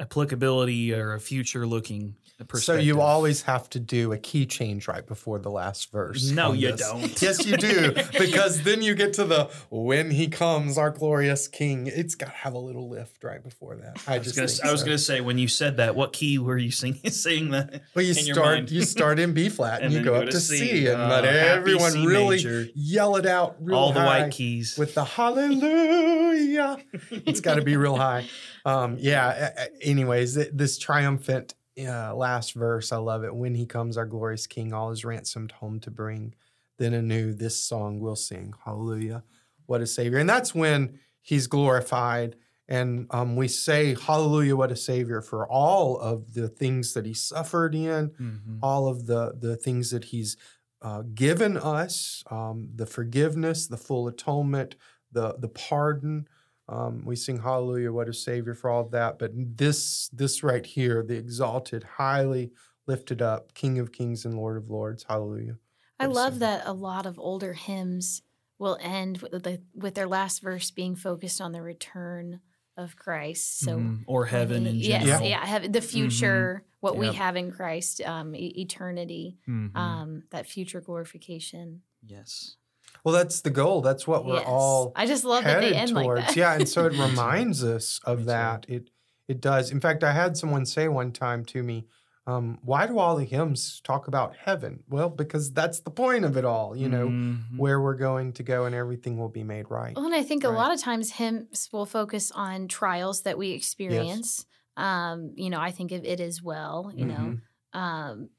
applicability 0.00 0.94
or 0.94 1.12
a 1.12 1.20
future 1.20 1.66
looking 1.66 2.16
So 2.54 2.74
you 2.76 3.00
always 3.00 3.42
have 3.42 3.68
to 3.70 3.80
do 3.80 4.12
a 4.12 4.18
key 4.18 4.46
change 4.46 4.88
right 4.88 5.06
before 5.06 5.38
the 5.38 5.50
last 5.50 5.90
verse. 5.92 6.30
No, 6.30 6.52
you 6.52 6.72
this. 6.72 6.80
don't. 6.80 7.22
yes, 7.22 7.44
you 7.46 7.56
do. 7.56 7.94
Because 8.18 8.62
then 8.62 8.82
you 8.82 8.94
get 8.94 9.12
to 9.14 9.24
the 9.24 9.50
when 9.70 10.10
he 10.10 10.28
comes, 10.28 10.76
our 10.78 10.90
glorious 10.90 11.48
king. 11.48 11.86
It's 11.86 12.14
got 12.14 12.26
to 12.26 12.32
have 12.32 12.54
a 12.54 12.58
little 12.58 12.88
lift 12.88 13.22
right 13.24 13.42
before 13.42 13.76
that. 13.76 14.02
I, 14.06 14.14
I 14.14 14.18
was, 14.18 14.26
just 14.26 14.36
gonna, 14.36 14.48
think 14.48 14.64
I 14.64 14.72
was 14.72 14.82
gonna 14.82 14.98
say 14.98 15.20
when 15.20 15.38
you 15.38 15.48
said 15.48 15.76
that, 15.78 15.94
what 15.94 16.12
key 16.12 16.38
were 16.38 16.56
you 16.58 16.70
singing? 16.70 17.10
saying 17.10 17.50
that? 17.50 17.82
Well, 17.94 18.04
you 18.04 18.10
in 18.10 18.34
start 18.34 18.70
you 18.70 18.82
start 18.82 19.18
in 19.18 19.32
B 19.32 19.48
flat 19.48 19.76
and, 19.82 19.86
And 19.86 19.94
you 19.94 20.02
go 20.02 20.12
go 20.14 20.20
up 20.20 20.24
to 20.26 20.30
to 20.32 20.40
C. 20.40 20.58
C, 20.58 20.86
and 20.88 21.00
Uh, 21.02 21.08
let 21.08 21.24
happy 21.24 21.38
everyone 21.48 21.90
C 21.92 22.06
really 22.06 22.36
major. 22.36 22.66
yell 22.74 23.16
it 23.16 23.26
out 23.26 23.56
real 23.60 23.76
All 23.78 23.92
the 23.92 24.00
white 24.00 24.30
keys. 24.30 24.76
with 24.78 24.94
the 24.94 25.04
hallelujah. 25.04 26.78
it's 27.10 27.40
got 27.40 27.54
to 27.56 27.62
be 27.62 27.76
real 27.76 27.96
high. 27.96 28.26
Um, 28.64 28.96
yeah. 28.98 29.52
a- 29.56 29.62
a- 29.62 29.82
Anyways, 29.86 30.34
this 30.52 30.78
triumphant 30.78 31.54
uh, 31.78 32.14
last 32.14 32.54
verse, 32.54 32.92
I 32.92 32.96
love 32.98 33.24
it. 33.24 33.34
When 33.34 33.54
he 33.54 33.66
comes, 33.66 33.96
our 33.96 34.06
glorious 34.06 34.46
King, 34.46 34.72
all 34.72 34.90
is 34.90 35.04
ransomed 35.04 35.52
home 35.52 35.80
to 35.80 35.90
bring. 35.90 36.34
Then 36.78 36.94
anew, 36.94 37.34
this 37.34 37.62
song 37.62 38.00
we'll 38.00 38.16
sing. 38.16 38.54
Hallelujah! 38.64 39.22
What 39.66 39.80
a 39.82 39.86
Savior! 39.86 40.18
And 40.18 40.28
that's 40.28 40.54
when 40.54 40.98
he's 41.22 41.46
glorified. 41.46 42.36
And 42.68 43.06
um, 43.10 43.34
we 43.36 43.48
say, 43.48 43.94
Hallelujah, 44.00 44.56
what 44.56 44.70
a 44.72 44.76
Savior 44.76 45.20
for 45.22 45.46
all 45.48 45.98
of 45.98 46.34
the 46.34 46.48
things 46.48 46.94
that 46.94 47.04
he 47.04 47.14
suffered 47.14 47.74
in, 47.74 48.10
Mhm. 48.10 48.58
all 48.62 48.86
of 48.88 49.06
the 49.06 49.34
the 49.38 49.56
things 49.56 49.90
that 49.90 50.04
he's 50.04 50.36
uh, 50.82 51.02
given 51.14 51.56
us, 51.58 52.24
um, 52.30 52.70
the 52.74 52.86
forgiveness, 52.86 53.66
the 53.66 53.76
full 53.76 54.08
atonement, 54.08 54.76
the 55.12 55.34
the 55.38 55.48
pardon. 55.48 56.26
Um, 56.70 57.02
we 57.04 57.16
sing 57.16 57.38
Hallelujah, 57.40 57.92
what 57.92 58.08
a 58.08 58.14
Savior 58.14 58.54
for 58.54 58.70
all 58.70 58.82
of 58.82 58.92
that. 58.92 59.18
But 59.18 59.32
this 59.34 60.08
this 60.12 60.42
right 60.44 60.64
here, 60.64 61.02
the 61.02 61.16
exalted, 61.16 61.82
highly 61.82 62.52
lifted 62.86 63.20
up, 63.20 63.52
King 63.54 63.78
of 63.80 63.90
Kings 63.92 64.24
and 64.24 64.34
Lord 64.36 64.56
of 64.56 64.70
Lords. 64.70 65.04
Hallelujah. 65.08 65.56
I 65.98 66.06
love 66.06 66.34
Savior. 66.34 66.46
that 66.46 66.66
a 66.66 66.72
lot 66.72 67.06
of 67.06 67.18
older 67.18 67.52
hymns 67.54 68.22
will 68.58 68.78
end 68.80 69.18
with, 69.18 69.42
the, 69.42 69.60
with 69.74 69.94
their 69.94 70.06
last 70.06 70.42
verse 70.42 70.70
being 70.70 70.94
focused 70.94 71.40
on 71.40 71.52
the 71.52 71.62
return 71.62 72.40
of 72.76 72.94
Christ. 72.96 73.58
So 73.60 73.78
Mhm. 73.78 74.04
or 74.06 74.26
heaven 74.26 74.66
in 74.66 74.76
yes, 74.76 75.02
general. 75.04 75.28
yeah, 75.28 75.44
have 75.44 75.72
the 75.72 75.80
future, 75.82 76.62
what 76.80 76.96
we 76.96 77.12
have 77.12 77.36
in 77.36 77.50
Christ, 77.50 78.00
um, 78.02 78.34
e- 78.34 78.54
eternity, 78.62 79.38
Mhm. 79.48 79.76
um, 79.76 80.22
that 80.30 80.46
future 80.46 80.80
glorification. 80.80 81.82
yes. 82.06 82.56
Well, 83.04 83.14
that's 83.14 83.40
the 83.40 83.50
goal. 83.50 83.80
That's 83.82 84.06
what 84.06 84.24
we're 84.26 84.34
Yes. 84.36 84.44
all 84.46 84.92
I 84.96 85.06
just 85.06 85.24
love 85.24 85.44
that 85.44 85.60
they 85.60 85.66
headed 85.66 85.78
end 85.78 85.90
towards. 85.90 86.18
like 86.20 86.26
that. 86.28 86.36
yeah, 86.36 86.54
and 86.54 86.68
so 86.68 86.86
it 86.86 86.92
reminds 87.08 87.64
us 87.64 88.00
of 88.04 88.26
that. 88.26 88.66
It 88.68 88.90
it 89.28 89.40
does. 89.40 89.70
In 89.70 89.80
fact, 89.80 90.02
I 90.04 90.12
had 90.12 90.36
someone 90.36 90.66
say 90.66 90.88
one 90.88 91.12
time 91.12 91.44
to 91.46 91.62
me, 91.62 91.86
um, 92.26 92.58
"Why 92.62 92.86
do 92.88 92.98
all 92.98 93.14
the 93.16 93.24
hymns 93.24 93.80
talk 93.82 94.08
about 94.08 94.34
heaven?" 94.36 94.82
Well, 94.88 95.08
because 95.08 95.52
that's 95.52 95.80
the 95.80 95.90
point 95.90 96.24
of 96.24 96.36
it 96.36 96.44
all. 96.44 96.76
You 96.76 96.88
know, 96.88 97.06
Mhm. 97.08 97.56
where 97.56 97.80
we're 97.80 97.94
going 97.94 98.32
to 98.34 98.42
go, 98.42 98.64
and 98.64 98.74
everything 98.74 99.18
will 99.18 99.28
be 99.28 99.44
made 99.44 99.70
right. 99.70 99.94
Well, 99.96 100.06
and 100.06 100.14
I 100.14 100.22
think 100.24 100.42
a 100.44 100.48
lot 100.50 100.72
of 100.74 100.80
times 100.80 101.12
hymns 101.12 101.68
will 101.72 101.86
focus 101.86 102.30
on 102.32 102.66
trials 102.68 103.22
that 103.22 103.38
we 103.38 103.52
experience. 103.52 104.44
Um, 104.76 105.32
you 105.36 105.48
know, 105.50 105.60
I 105.60 105.70
think 105.70 105.92
of 105.92 106.04
it 106.04 106.20
as 106.20 106.42
well. 106.42 106.90
You 106.94 107.06
know, 107.06 107.38
Mhm. 107.74 107.78
um, 107.78 108.30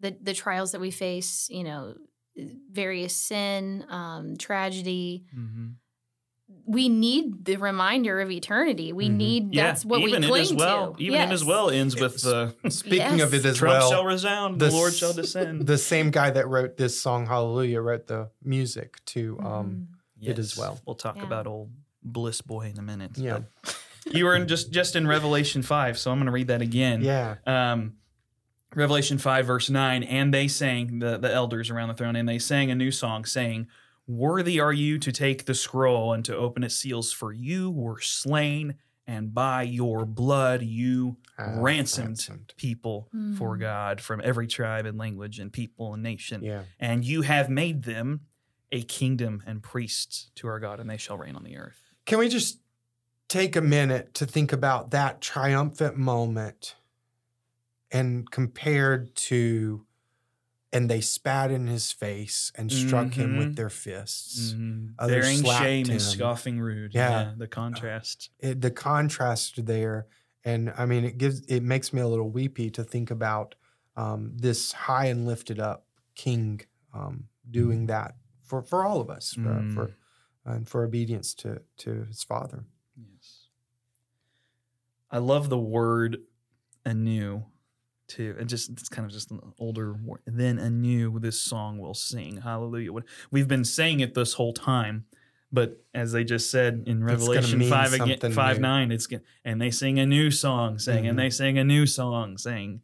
the 0.00 0.16
the 0.20 0.34
trials 0.34 0.72
that 0.72 0.80
we 0.80 0.90
face. 0.90 1.48
You 1.50 1.62
know, 1.64 1.94
various 2.36 3.16
sin, 3.16 3.84
um, 3.88 4.36
tragedy. 4.36 5.24
Mhm. 5.36 5.74
we 6.66 6.88
need 6.88 7.44
the 7.44 7.56
reminder 7.56 8.20
of 8.20 8.28
eternity. 8.30 8.92
We 8.92 9.08
Mhm. 9.08 9.14
need 9.16 9.54
Yeah, 9.54 9.66
that's 9.68 9.84
what 9.84 10.00
even 10.00 10.20
we 10.22 10.26
it 10.26 10.30
cling 10.30 10.42
as 10.42 10.52
well. 10.52 10.94
to. 10.94 11.02
Even 11.02 11.20
it 11.20 11.32
as 11.32 11.44
well 11.44 11.70
ends 11.70 11.98
with 11.98 12.20
the 12.22 12.54
Speaking 12.70 13.20
of 13.20 13.32
it 13.34 13.44
as 13.44 13.56
Trump 13.58 13.78
well, 13.80 13.90
shall 13.90 14.04
resound, 14.04 14.60
the 14.60 14.66
the, 14.66 14.72
Lord 14.72 14.92
s- 14.92 14.98
shall 14.98 15.12
descend. 15.12 15.66
the 15.68 15.78
same 15.78 16.10
guy 16.10 16.30
that 16.30 16.48
wrote 16.48 16.76
this 16.76 17.00
song, 17.00 17.26
Hallelujah, 17.26 17.80
wrote 17.80 18.08
the 18.08 18.30
music 18.42 19.00
to 19.06 19.38
um, 19.40 19.88
Mhm. 20.20 20.28
it 20.28 20.38
as 20.40 20.56
well. 20.56 20.80
We'll 20.86 20.96
talk 20.96 21.16
Yeah. 21.16 21.24
about 21.24 21.46
old 21.46 21.70
Bliss 22.02 22.40
Boy 22.40 22.70
in 22.70 22.78
a 22.78 22.82
minute. 22.82 23.12
Yeah. 23.16 23.40
but 23.62 23.76
you 24.12 24.24
were 24.24 24.34
in 24.34 24.48
just 24.48 24.70
just 24.72 24.96
in 24.96 25.06
Revelation 25.06 25.62
five, 25.62 25.98
so 25.98 26.10
I'm 26.10 26.18
going 26.18 26.26
to 26.26 26.32
read 26.32 26.48
that 26.48 26.62
again. 26.62 27.02
yeah. 27.02 27.36
um, 27.46 27.94
Revelation 28.74 29.18
5, 29.18 29.46
verse 29.46 29.68
9, 29.70 30.02
and 30.04 30.32
they 30.32 30.46
sang, 30.46 31.00
the, 31.00 31.18
the 31.18 31.32
elders 31.32 31.70
around 31.70 31.88
the 31.88 31.94
throne, 31.94 32.14
and 32.16 32.28
they 32.28 32.38
sang 32.38 32.70
a 32.70 32.74
new 32.74 32.90
song, 32.90 33.24
saying, 33.24 33.66
Worthy 34.06 34.58
are 34.60 34.72
you 34.72 34.98
to 34.98 35.12
take 35.12 35.44
the 35.44 35.54
scroll 35.54 36.12
and 36.12 36.24
to 36.24 36.36
open 36.36 36.62
its 36.64 36.76
seals, 36.76 37.12
for 37.12 37.32
you 37.32 37.70
were 37.70 38.00
slain, 38.00 38.74
and 39.06 39.34
by 39.34 39.62
your 39.62 40.04
blood 40.06 40.62
you 40.62 41.16
Uh, 41.38 41.54
ransomed, 41.60 42.08
ransomed. 42.08 42.54
people 42.56 43.08
for 43.36 43.56
Mm. 43.56 43.60
God 43.60 44.00
from 44.00 44.20
every 44.22 44.46
tribe 44.46 44.86
and 44.86 44.98
language 44.98 45.38
and 45.40 45.52
people 45.52 45.94
and 45.94 46.02
nation. 46.02 46.42
Yeah. 46.44 46.62
And 46.78 47.04
you 47.04 47.22
have 47.22 47.48
made 47.50 47.82
them 47.84 48.20
a 48.70 48.82
kingdom 48.82 49.42
and 49.46 49.62
priests 49.62 50.30
to 50.36 50.46
our 50.46 50.60
God, 50.60 50.78
and 50.80 50.88
they 50.88 50.96
shall 50.96 51.16
reign 51.18 51.34
on 51.34 51.42
the 51.42 51.56
earth. 51.56 51.80
Can 52.04 52.18
we 52.18 52.28
just 52.28 52.60
take 53.28 53.56
a 53.56 53.60
minute 53.60 54.14
to 54.14 54.26
think 54.26 54.52
about 54.52 54.90
that 54.90 55.20
triumphant 55.20 55.96
moment 55.96 56.76
and 57.90 58.30
compared 58.30 59.14
to, 59.16 59.84
and 60.72 60.88
they 60.88 61.00
spat 61.00 61.50
in 61.50 61.66
his 61.66 61.90
face 61.92 62.52
and 62.54 62.70
struck 62.70 63.14
him 63.14 63.34
Mhm. 63.34 63.38
with 63.38 63.56
their 63.56 63.68
fists. 63.70 64.52
Mhm. 64.52 64.94
Others 64.98 65.24
Bearing 65.42 65.44
shame 65.58 65.86
him. 65.86 65.92
and 65.92 66.02
scoffing 66.02 66.60
rude. 66.60 66.94
Yeah. 66.94 67.34
the 67.36 67.48
contrast. 67.48 68.30
It, 68.38 68.60
the 68.60 68.70
contrast 68.70 69.64
there, 69.66 70.06
and 70.44 70.72
I 70.76 70.86
mean, 70.86 71.04
it 71.04 71.18
gives 71.18 71.40
it 71.46 71.62
makes 71.62 71.92
me 71.92 72.00
a 72.00 72.06
little 72.08 72.30
weepy 72.30 72.70
to 72.70 72.84
think 72.84 73.10
about 73.10 73.54
um, 73.96 74.32
this 74.36 74.72
high 74.72 75.06
and 75.06 75.26
lifted 75.26 75.58
up 75.58 75.86
King 76.14 76.60
um, 76.94 77.28
doing 77.50 77.86
that 77.86 78.16
for 78.44 78.62
for 78.62 78.84
all 78.84 79.00
of 79.00 79.10
us 79.10 79.32
for, 79.34 79.40
Mm. 79.40 79.74
for 79.74 79.90
and 80.44 80.68
for 80.68 80.84
obedience 80.84 81.34
to 81.34 81.62
to 81.78 82.04
his 82.04 82.22
Father. 82.22 82.64
Yes. 82.96 83.48
I 85.10 85.18
love 85.18 85.48
the 85.50 85.58
word 85.58 86.18
anew 86.84 87.44
too. 88.10 88.36
And 88.38 88.48
just 88.48 88.68
it's 88.70 88.88
kind 88.88 89.06
of 89.06 89.12
just 89.12 89.30
an 89.30 89.40
older 89.58 89.94
word. 89.94 90.20
Then 90.26 90.58
anew 90.58 91.18
this 91.18 91.40
song 91.40 91.78
will 91.78 91.94
sing. 91.94 92.38
Hallelujah. 92.42 92.92
What- 92.92 93.04
We've 93.30 93.48
been 93.48 93.64
saying 93.64 94.00
it 94.00 94.14
this 94.14 94.34
whole 94.34 94.52
time, 94.52 95.06
but 95.52 95.82
as 95.94 96.12
they 96.12 96.24
just 96.24 96.50
said 96.50 96.84
in 96.86 97.02
Revelation 97.02 97.62
5 97.62 97.92
again 97.94 98.32
5 98.32 98.56
new. 98.56 98.62
9, 98.62 98.92
it's 98.92 99.08
and 99.44 99.60
they 99.60 99.70
sing 99.70 99.98
a 99.98 100.04
new 100.06 100.30
song 100.30 100.78
saying, 100.78 101.04
Mhm. 101.04 101.10
and 101.10 101.18
they 101.18 101.30
sing 101.30 101.56
a 101.58 101.64
new 101.64 101.86
song 101.86 102.36
saying, 102.36 102.82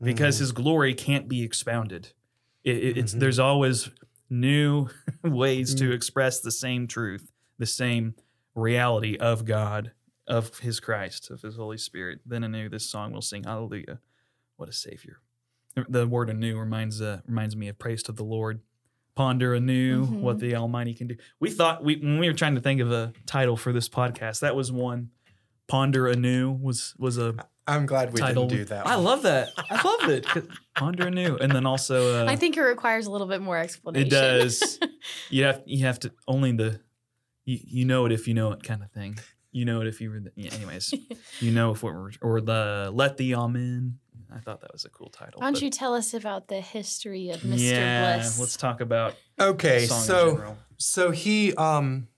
because 0.00 0.36
Mhm. 0.36 0.40
his 0.40 0.52
glory 0.52 0.94
can't 0.94 1.28
be 1.28 1.42
expounded. 1.42 2.12
It, 2.62 2.76
it- 2.76 2.98
it's 2.98 3.14
Mhm. 3.14 3.20
there's 3.20 3.38
always 3.38 3.90
new 4.28 4.88
ways 5.24 5.74
to 5.76 5.90
Mm. 5.90 5.94
express 5.94 6.40
the 6.40 6.50
same 6.52 6.86
truth, 6.86 7.32
the 7.58 7.66
same 7.66 8.14
reality 8.54 9.16
of 9.16 9.44
God, 9.44 9.92
of 10.26 10.58
His 10.58 10.80
Christ, 10.80 11.30
of 11.30 11.42
His 11.42 11.54
Holy 11.56 11.78
Spirit. 11.78 12.20
Then 12.26 12.42
anew, 12.42 12.68
this 12.68 12.84
song 12.90 13.12
will 13.12 13.22
sing 13.22 13.44
Hallelujah! 13.44 14.00
What 14.56 14.68
a 14.68 14.72
Savior! 14.72 15.18
The 15.88 16.06
word 16.06 16.30
anew 16.30 16.58
reminds 16.58 17.00
uh, 17.02 17.20
reminds 17.26 17.54
me 17.56 17.68
of 17.68 17.78
praise 17.78 18.02
to 18.04 18.12
the 18.12 18.24
Lord. 18.24 18.60
Ponder 19.14 19.54
anew 19.54 20.04
what 20.04 20.36
Mhm. 20.36 20.40
the 20.40 20.56
Almighty 20.56 20.92
can 20.94 21.06
do. 21.08 21.16
We 21.40 21.50
thought 21.50 21.82
we 21.84 21.96
when 21.96 22.18
we 22.18 22.26
were 22.28 22.34
trying 22.34 22.54
to 22.54 22.60
think 22.60 22.80
of 22.80 22.90
a 22.92 23.12
title 23.26 23.56
for 23.56 23.72
this 23.72 23.88
podcast, 23.88 24.40
that 24.40 24.54
was 24.56 24.70
one. 24.72 25.10
Ponder 25.68 26.06
anew 26.06 26.50
was 26.52 26.94
was 26.98 27.18
a 27.18 27.34
I'm 27.66 27.84
glad 27.86 28.12
we 28.12 28.20
title. 28.20 28.46
didn't 28.46 28.58
do 28.60 28.64
that. 28.66 28.86
I 28.86 28.94
love 28.94 29.22
that. 29.22 29.48
I 29.70 29.82
love 29.82 30.08
it. 30.10 30.26
Ponder 30.76 31.08
anew, 31.08 31.36
and 31.36 31.50
then 31.50 31.66
also 31.66 32.24
uh, 32.26 32.30
I 32.30 32.36
think 32.36 32.56
it 32.56 32.60
requires 32.62 33.06
a 33.06 33.10
little 33.10 33.26
bit 33.26 33.40
more 33.42 33.58
explanation. 33.58 34.06
it 34.06 34.10
does. 34.10 34.78
you 35.30 35.44
have 35.44 35.62
you 35.66 35.84
have 35.84 35.98
to 36.00 36.12
only 36.28 36.52
the 36.52 36.80
you, 37.44 37.58
you 37.64 37.84
know 37.84 38.06
it 38.06 38.12
if 38.12 38.28
you 38.28 38.34
know 38.34 38.52
it 38.52 38.62
kind 38.62 38.82
of 38.82 38.90
thing. 38.92 39.18
You 39.50 39.64
know 39.64 39.80
it 39.80 39.86
if 39.88 40.00
you 40.02 40.10
were. 40.10 40.20
The, 40.20 40.32
yeah, 40.36 40.52
anyways, 40.54 40.92
you 41.40 41.50
know 41.50 41.72
if 41.72 41.82
what 41.82 41.94
we're 41.94 42.10
or 42.20 42.40
the 42.40 42.90
let 42.92 43.16
the 43.16 43.34
amen. 43.34 43.98
I 44.36 44.40
thought 44.40 44.60
that 44.60 44.72
was 44.72 44.84
a 44.84 44.90
cool 44.90 45.08
title. 45.08 45.40
Why 45.40 45.46
don't 45.46 45.54
but- 45.54 45.62
you 45.62 45.70
tell 45.70 45.94
us 45.94 46.12
about 46.14 46.48
the 46.48 46.60
history 46.60 47.30
of 47.30 47.40
Mr. 47.40 47.42
Bliss? 47.48 47.62
Yeah, 47.62 48.14
Bliss? 48.16 48.40
let's 48.40 48.56
talk 48.56 48.80
about 48.80 49.14
Okay, 49.40 49.86
song 49.86 49.98
in 50.00 50.04
so 50.04 50.30
general. 50.32 50.58
so 50.76 51.10
he 51.10 51.54
um 51.54 52.08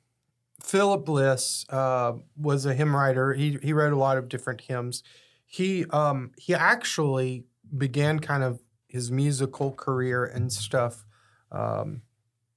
Philip 0.62 1.04
Bliss 1.04 1.64
uh 1.70 2.12
was 2.37 2.66
a 2.66 2.74
hymn 2.74 2.94
writer. 2.94 3.33
He 3.35 3.59
he 3.62 3.72
wrote 3.72 3.92
a 3.92 3.96
lot 3.98 4.18
of 4.18 4.28
different 4.28 4.61
hymns. 4.62 5.02
He 5.46 5.85
um 5.87 6.33
he 6.37 6.54
actually 6.54 7.44
began 7.76 8.18
kind 8.18 8.42
of 8.42 8.61
his 8.88 9.11
musical 9.11 9.72
career 9.72 10.24
and 10.24 10.52
stuff 10.52 11.04
um 11.52 12.02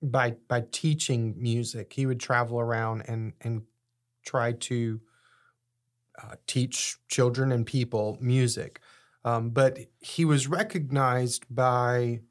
by 0.02 0.32
by 0.48 0.64
teaching 0.72 1.36
music. 1.38 1.94
He 1.94 2.06
would 2.06 2.20
travel 2.20 2.60
around 2.60 3.04
and 3.08 3.34
and 3.42 3.64
try 4.26 4.54
to 4.54 5.00
uh, 6.22 6.36
teach 6.48 6.98
children 7.08 7.52
and 7.52 7.66
people 7.66 8.18
music. 8.22 8.80
Um, 9.24 9.50
but 9.52 9.78
he 10.00 10.26
was 10.26 10.48
recognized 10.48 11.46
by 11.50 12.22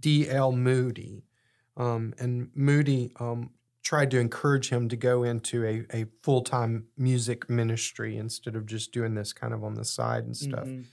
D.L. 0.00 0.52
Moody. 0.52 1.24
Um, 1.76 2.14
and 2.18 2.50
Moody 2.54 3.12
um, 3.18 3.50
tried 3.82 4.10
to 4.12 4.18
encourage 4.20 4.68
him 4.70 4.88
to 4.88 4.96
go 4.96 5.24
into 5.24 5.64
a, 5.64 5.84
a 5.94 6.06
full 6.22 6.42
time 6.42 6.86
music 6.96 7.50
ministry 7.50 8.16
instead 8.16 8.54
of 8.56 8.66
just 8.66 8.92
doing 8.92 9.14
this 9.14 9.32
kind 9.32 9.52
of 9.52 9.64
on 9.64 9.74
the 9.74 9.84
side 9.84 10.24
and 10.24 10.36
stuff. 10.36 10.66
Mhm. 10.66 10.84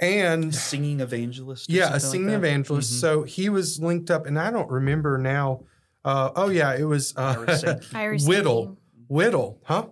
And 0.00 0.52
singing 0.52 0.98
evangelist. 1.00 1.70
yeah, 1.70 1.94
a 1.94 2.00
something 2.00 2.02
like 2.02 2.10
singing 2.10 2.26
that? 2.28 2.34
evangelist. 2.34 2.92
Mhm. 2.94 3.00
So 3.00 3.22
he 3.22 3.48
was 3.48 3.78
linked 3.78 4.10
up, 4.10 4.26
and 4.26 4.36
I 4.38 4.50
don't 4.50 4.68
remember 4.70 5.16
now. 5.16 5.64
Uh, 6.04 6.30
oh 6.34 6.48
yeah, 6.48 6.74
it 6.74 6.82
was 6.82 7.14
uh, 7.16 7.36
Iris 7.38 7.60
Sankey. 7.60 7.86
Iris 7.94 8.26
Whittle. 8.26 8.78
Whittle, 9.06 9.60
huh? 9.64 9.86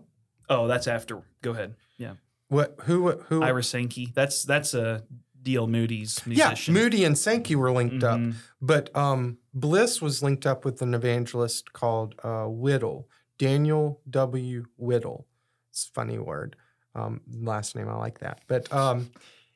Oh, 0.48 0.66
that's 0.66 0.88
after. 0.88 1.22
Go 1.42 1.53
ahead. 1.53 1.76
Yeah, 1.96 2.14
What? 2.51 2.77
Who? 2.83 3.11
Who? 3.11 3.43
Ira 3.43 3.63
Sankey. 3.63 4.13
That's 4.15 4.45
that's 4.45 4.75
a 4.75 5.03
D.L. 5.43 5.67
Moody's 5.67 6.21
musician. 6.27 6.75
yeah. 6.75 6.81
Moody 6.83 7.05
and 7.05 7.17
Sankey 7.17 7.57
were 7.57 7.73
linked 7.73 8.05
up. 8.05 8.21
Mhm. 8.21 8.35
But 8.61 8.95
um, 8.95 9.39
Bliss 9.55 10.03
was 10.03 10.23
linked 10.23 10.45
up 10.47 10.67
with 10.67 10.83
an 10.83 10.93
evangelist 10.93 11.73
called 11.73 12.15
uh, 12.23 12.45
Whittle, 12.45 13.09
Daniel 13.39 14.01
W. 14.11 14.67
Whittle. 14.77 15.27
It's 15.71 15.89
a 15.89 15.93
funny 15.93 16.19
word. 16.19 16.57
Um, 16.95 17.23
last 17.33 17.75
name, 17.75 17.89
I 17.89 17.95
like 17.97 18.19
that. 18.19 18.43
But 18.49 18.71
um, 18.73 19.13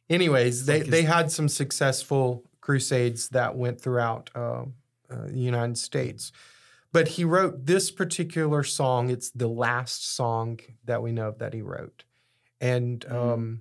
anyways, 0.09 0.65
they, 0.67 0.81
they 0.81 1.03
had 1.03 1.31
some 1.31 1.49
successful 1.49 2.45
crusades 2.61 3.29
that 3.31 3.57
went 3.57 3.81
throughout 3.81 4.31
uh, 4.35 4.63
uh, 5.11 5.27
the 5.27 5.39
United 5.41 5.77
States. 5.77 6.33
But 6.93 7.09
he 7.09 7.25
wrote 7.25 7.67
this 7.67 7.91
particular 7.91 8.63
song. 8.63 9.11
It's 9.11 9.31
the 9.31 9.49
last 9.49 10.15
song 10.15 10.61
that 10.85 11.03
we 11.03 11.11
know 11.13 11.29
of 11.29 11.39
that 11.41 11.53
he 11.53 11.61
wrote. 11.61 12.05
And 12.61 13.01
Mm. 13.01 13.13
um, 13.15 13.61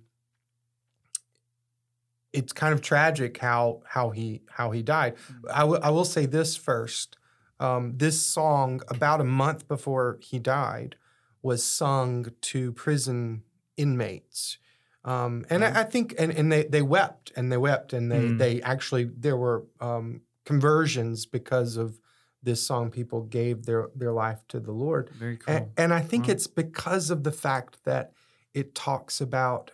it's 2.31 2.51
kind 2.53 2.73
of 2.73 2.81
tragic 2.81 3.37
how 3.37 3.81
how 3.85 4.09
he 4.09 4.41
how 4.49 4.71
he 4.71 4.81
died. 4.81 5.15
I, 5.53 5.59
w- 5.61 5.79
I 5.81 5.89
will 5.91 6.05
say 6.05 6.25
this 6.25 6.55
first. 6.55 7.17
Um, 7.59 7.97
this 7.97 8.19
song, 8.25 8.81
about 8.89 9.21
a 9.21 9.23
month 9.23 9.67
before 9.67 10.17
he 10.21 10.39
died, 10.39 10.95
was 11.41 11.63
sung 11.63 12.27
to 12.41 12.73
prison 12.73 13.43
inmates. 13.77 14.57
Um, 15.05 15.45
and 15.49 15.63
I, 15.63 15.81
I 15.81 15.83
think, 15.83 16.15
and, 16.17 16.31
and 16.31 16.51
they, 16.51 16.63
they 16.63 16.81
wept 16.81 17.31
and 17.37 17.51
they 17.51 17.57
wept 17.57 17.93
and 17.93 18.11
they, 18.11 18.19
Mm. 18.19 18.37
they 18.37 18.61
actually, 18.63 19.05
there 19.05 19.37
were 19.37 19.65
um, 19.79 20.21
conversions 20.45 21.25
because 21.25 21.77
of 21.77 21.99
this 22.41 22.65
song. 22.65 22.89
People 22.89 23.21
gave 23.21 23.65
their, 23.65 23.89
their 23.95 24.11
life 24.11 24.39
to 24.49 24.59
the 24.59 24.71
Lord. 24.71 25.09
Very 25.11 25.37
cool. 25.37 25.53
And, 25.55 25.69
and 25.77 25.93
I 25.93 26.01
think 26.01 26.27
Wow. 26.27 26.31
it's 26.33 26.47
because 26.47 27.09
of 27.11 27.23
the 27.23 27.31
fact 27.31 27.83
that 27.85 28.13
it 28.53 28.75
talks 28.75 29.21
about 29.21 29.71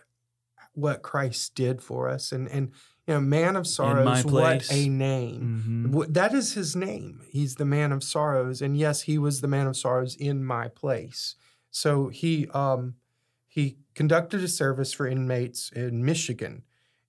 what 0.72 1.02
Christ 1.02 1.54
did 1.54 1.82
for 1.82 2.08
us. 2.08 2.32
And, 2.32 2.48
and 2.48 2.70
you 3.06 3.14
know, 3.14 3.20
man 3.20 3.56
of 3.56 3.66
sorrows, 3.66 4.24
what 4.24 4.70
a 4.70 4.88
name. 4.88 5.92
Mhm. 5.92 6.12
That 6.14 6.32
is 6.32 6.52
his 6.52 6.76
name. 6.76 7.22
He's 7.28 7.56
the 7.56 7.64
man 7.64 7.92
of 7.92 8.02
sorrows. 8.02 8.62
And 8.62 8.76
yes, 8.76 9.02
he 9.02 9.18
was 9.18 9.40
the 9.40 9.48
man 9.48 9.66
of 9.66 9.76
sorrows 9.76 10.14
in 10.14 10.44
my 10.44 10.68
place. 10.68 11.34
So 11.70 12.08
he 12.08 12.46
um, 12.48 12.94
he 13.48 13.78
conducted 13.94 14.42
a 14.42 14.48
service 14.48 14.92
for 14.92 15.06
inmates 15.06 15.70
in 15.72 16.04
Michigan. 16.04 16.62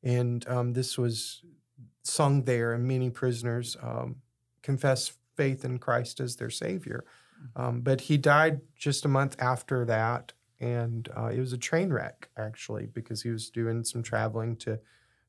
And 0.04 0.48
um, 0.48 0.74
this 0.74 0.98
was 0.98 1.44
sung 2.04 2.44
there, 2.46 2.74
and 2.74 2.88
many 2.88 3.12
prisoners 3.12 3.78
um, 3.82 4.16
confessed 4.64 5.14
faith 5.36 5.64
in 5.64 5.78
Christ 5.78 6.20
as 6.20 6.36
their 6.36 6.50
Savior. 6.50 7.06
Um, 7.56 7.82
but 7.82 8.02
he 8.02 8.18
died 8.18 8.62
just 8.76 9.06
a 9.06 9.08
month 9.08 9.36
after 9.40 9.86
that. 9.86 10.34
And 10.62 11.10
uh, 11.18 11.32
it 11.34 11.40
was 11.40 11.52
a 11.54 11.58
train 11.58 11.92
wreck, 11.92 12.30
actually, 12.38 12.86
because 12.86 13.24
he 13.24 13.30
was 13.32 13.50
doing 13.50 13.84
some 13.84 14.04
traveling 14.04 14.56
to 14.58 14.80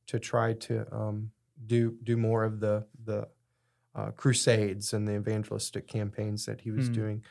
to 0.09 0.19
try 0.19 0.53
to 0.53 0.85
um, 0.95 1.31
do 1.67 1.97
do 2.03 2.17
more 2.17 2.45
of 2.45 2.61
the 2.61 2.87
the 3.05 3.29
uh, 3.95 4.11
crusades 4.13 4.93
and 4.93 5.09
the 5.09 5.15
evangelistic 5.17 5.87
campaigns 5.89 6.45
that 6.47 6.61
he 6.61 6.71
was 6.71 6.89
Hmm. 6.89 6.93
doing. 6.93 7.25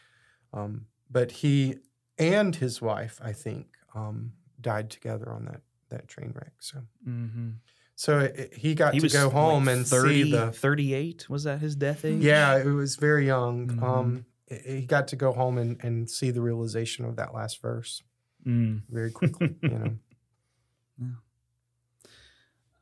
Um, 0.53 0.85
but 1.09 1.31
he 1.31 1.77
and 2.17 2.55
his 2.55 2.81
wife, 2.81 3.19
I 3.23 3.33
think, 3.33 3.67
um, 3.95 4.33
died 4.59 4.89
together 4.89 5.29
on 5.31 5.45
that 5.45 5.61
that 5.89 6.07
train 6.07 6.31
wreck. 6.35 6.53
So, 6.59 6.79
Mm-hmm. 7.07 7.49
so 7.95 8.19
it, 8.19 8.35
it- 8.39 8.53
he 8.55 8.73
got 8.75 8.93
He 8.95 8.99
to 9.01 9.09
go 9.09 9.29
home 9.29 9.65
like 9.65 9.75
and 9.77 9.85
30, 9.87 10.23
see 10.23 10.31
the. 10.31 10.51
38. 10.51 11.29
Was 11.29 11.43
that 11.43 11.59
his 11.59 11.75
death 11.75 12.03
age? 12.05 12.23
Yeah, 12.23 12.57
it 12.57 12.65
was 12.65 12.95
very 12.95 13.25
young. 13.27 13.67
Mhm. 13.67 13.83
Um, 13.83 14.25
he 14.65 14.85
got 14.85 15.07
to 15.09 15.15
go 15.15 15.31
home 15.31 15.57
and, 15.57 15.81
and 15.83 16.09
see 16.09 16.31
the 16.31 16.41
realization 16.41 17.05
of 17.05 17.15
that 17.17 17.33
last 17.33 17.61
verse 17.61 18.03
Mm. 18.45 18.81
very 18.89 19.11
quickly. 19.11 19.55
you 19.61 19.69
know, 19.69 21.13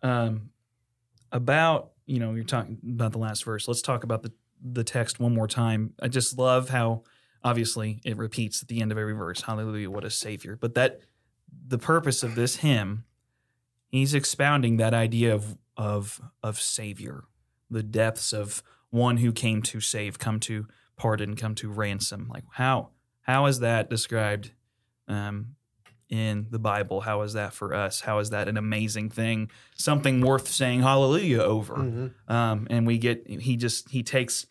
um, 0.02 0.50
about 1.32 1.92
you 2.06 2.20
know 2.20 2.34
you're 2.34 2.44
talking 2.44 2.78
about 2.88 3.12
the 3.12 3.18
last 3.18 3.44
verse. 3.44 3.68
Let's 3.68 3.82
talk 3.82 4.04
about 4.04 4.24
the 4.24 4.32
the 4.62 4.84
text 4.84 5.20
one 5.20 5.34
more 5.34 5.48
time. 5.48 5.94
I 6.02 6.08
just 6.08 6.38
love 6.38 6.70
how 6.70 7.04
obviously 7.44 8.02
it 8.04 8.18
repeats 8.18 8.62
at 8.62 8.68
the 8.68 8.82
end 8.82 8.92
of 8.92 8.98
every 8.98 9.14
verse 9.14 9.42
hallelujah 9.42 9.90
what 9.90 10.04
a 10.04 10.10
savior. 10.10 10.58
But 10.60 10.76
that 10.76 11.02
the 11.68 11.78
purpose 11.78 12.24
of 12.24 12.36
this 12.36 12.58
hymn 12.58 13.06
he's 13.90 14.14
expounding 14.14 14.78
that 14.78 14.94
idea 14.94 15.34
of 15.34 15.58
of 15.78 16.22
of 16.44 16.60
savior. 16.60 17.26
The 17.70 17.84
depths 17.84 18.34
of 18.34 18.64
one 18.90 19.18
who 19.18 19.32
came 19.32 19.62
to 19.64 19.80
save 19.80 20.20
come 20.20 20.40
to 20.42 20.68
pardon 21.00 21.36
come 21.36 21.56
to 21.56 21.70
ransom 21.72 22.28
like 22.30 22.44
how 22.52 22.90
how 23.22 23.46
is 23.48 23.60
that 23.62 23.90
described 23.90 24.52
um, 25.08 25.56
in 26.10 26.48
the 26.50 26.58
Bible. 26.60 27.02
How 27.02 27.22
is 27.22 27.34
that 27.34 27.54
for 27.54 27.74
us? 27.76 28.02
How 28.02 28.18
is 28.20 28.32
that 28.32 28.48
an 28.48 28.58
amazing 28.58 29.10
thing? 29.12 29.52
Something 29.76 30.22
worth 30.22 30.48
saying 30.48 30.82
hallelujah 30.82 31.42
over. 31.42 31.76
Mhm. 31.76 32.14
Um, 32.28 32.68
and 32.70 32.88
we 32.88 32.98
get 32.98 33.28
he 33.28 33.56
just 33.56 33.90
he 33.90 34.02
takes 34.04 34.48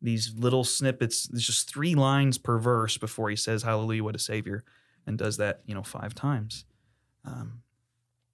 these 0.00 0.32
little 0.36 0.64
snippets. 0.64 1.26
There's 1.26 1.46
just 1.46 1.68
three 1.68 1.94
lines 1.94 2.38
per 2.38 2.58
verse 2.58 2.96
before 2.98 3.30
he 3.30 3.36
says 3.36 3.62
hallelujah, 3.64 4.04
what 4.04 4.14
a 4.16 4.20
savior, 4.20 4.64
and 5.06 5.18
does 5.18 5.36
that 5.38 5.60
you 5.66 5.74
know 5.74 5.82
five 5.82 6.14
times. 6.14 6.64
Um, 7.24 7.62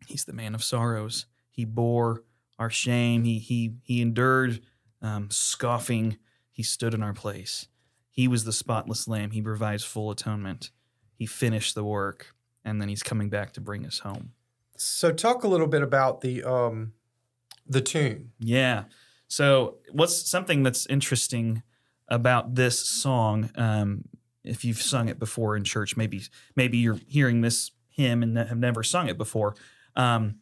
he's 0.06 0.24
the 0.26 0.32
man 0.34 0.54
of 0.54 0.62
sorrows. 0.62 1.26
He 1.50 1.64
bore 1.64 2.22
our 2.58 2.70
shame. 2.70 3.24
He 3.24 3.38
he 3.38 3.76
he 3.82 4.02
endured 4.02 4.60
um, 5.02 5.28
scoffing. 5.30 6.18
He 6.56 6.62
stood 6.62 6.94
in 6.94 7.02
our 7.02 7.12
place. 7.12 7.68
He 8.10 8.26
was 8.26 8.44
the 8.44 8.52
spotless 8.52 9.06
lamb. 9.06 9.32
He 9.32 9.42
provides 9.42 9.84
full 9.84 10.10
atonement. 10.10 10.70
He 11.14 11.26
finished 11.26 11.74
the 11.74 11.84
work, 11.84 12.34
and 12.64 12.80
then 12.80 12.88
he's 12.88 13.02
coming 13.02 13.28
back 13.28 13.52
to 13.52 13.60
bring 13.60 13.84
us 13.84 13.98
home. 13.98 14.32
So 14.78 15.12
talk 15.12 15.44
a 15.44 15.48
little 15.48 15.66
bit 15.66 15.82
about 15.82 16.22
the 16.22 16.42
um, 16.44 16.94
the 17.66 17.82
tune. 17.82 18.32
Yeah. 18.38 18.84
So, 19.28 19.76
what's 19.92 20.26
something 20.30 20.62
that's 20.62 20.86
interesting 20.86 21.62
about 22.08 22.54
this 22.54 22.78
song? 22.78 23.50
Um, 23.54 24.06
if 24.42 24.64
you've 24.64 24.80
sung 24.80 25.10
it 25.10 25.18
before 25.18 25.58
in 25.58 25.64
church, 25.64 25.94
maybe 25.94 26.22
maybe 26.54 26.78
you're 26.78 27.00
hearing 27.06 27.42
this 27.42 27.70
hymn 27.90 28.22
and 28.22 28.38
have 28.38 28.56
never 28.56 28.82
sung 28.82 29.08
it 29.10 29.18
before. 29.18 29.56
Um, 29.94 30.36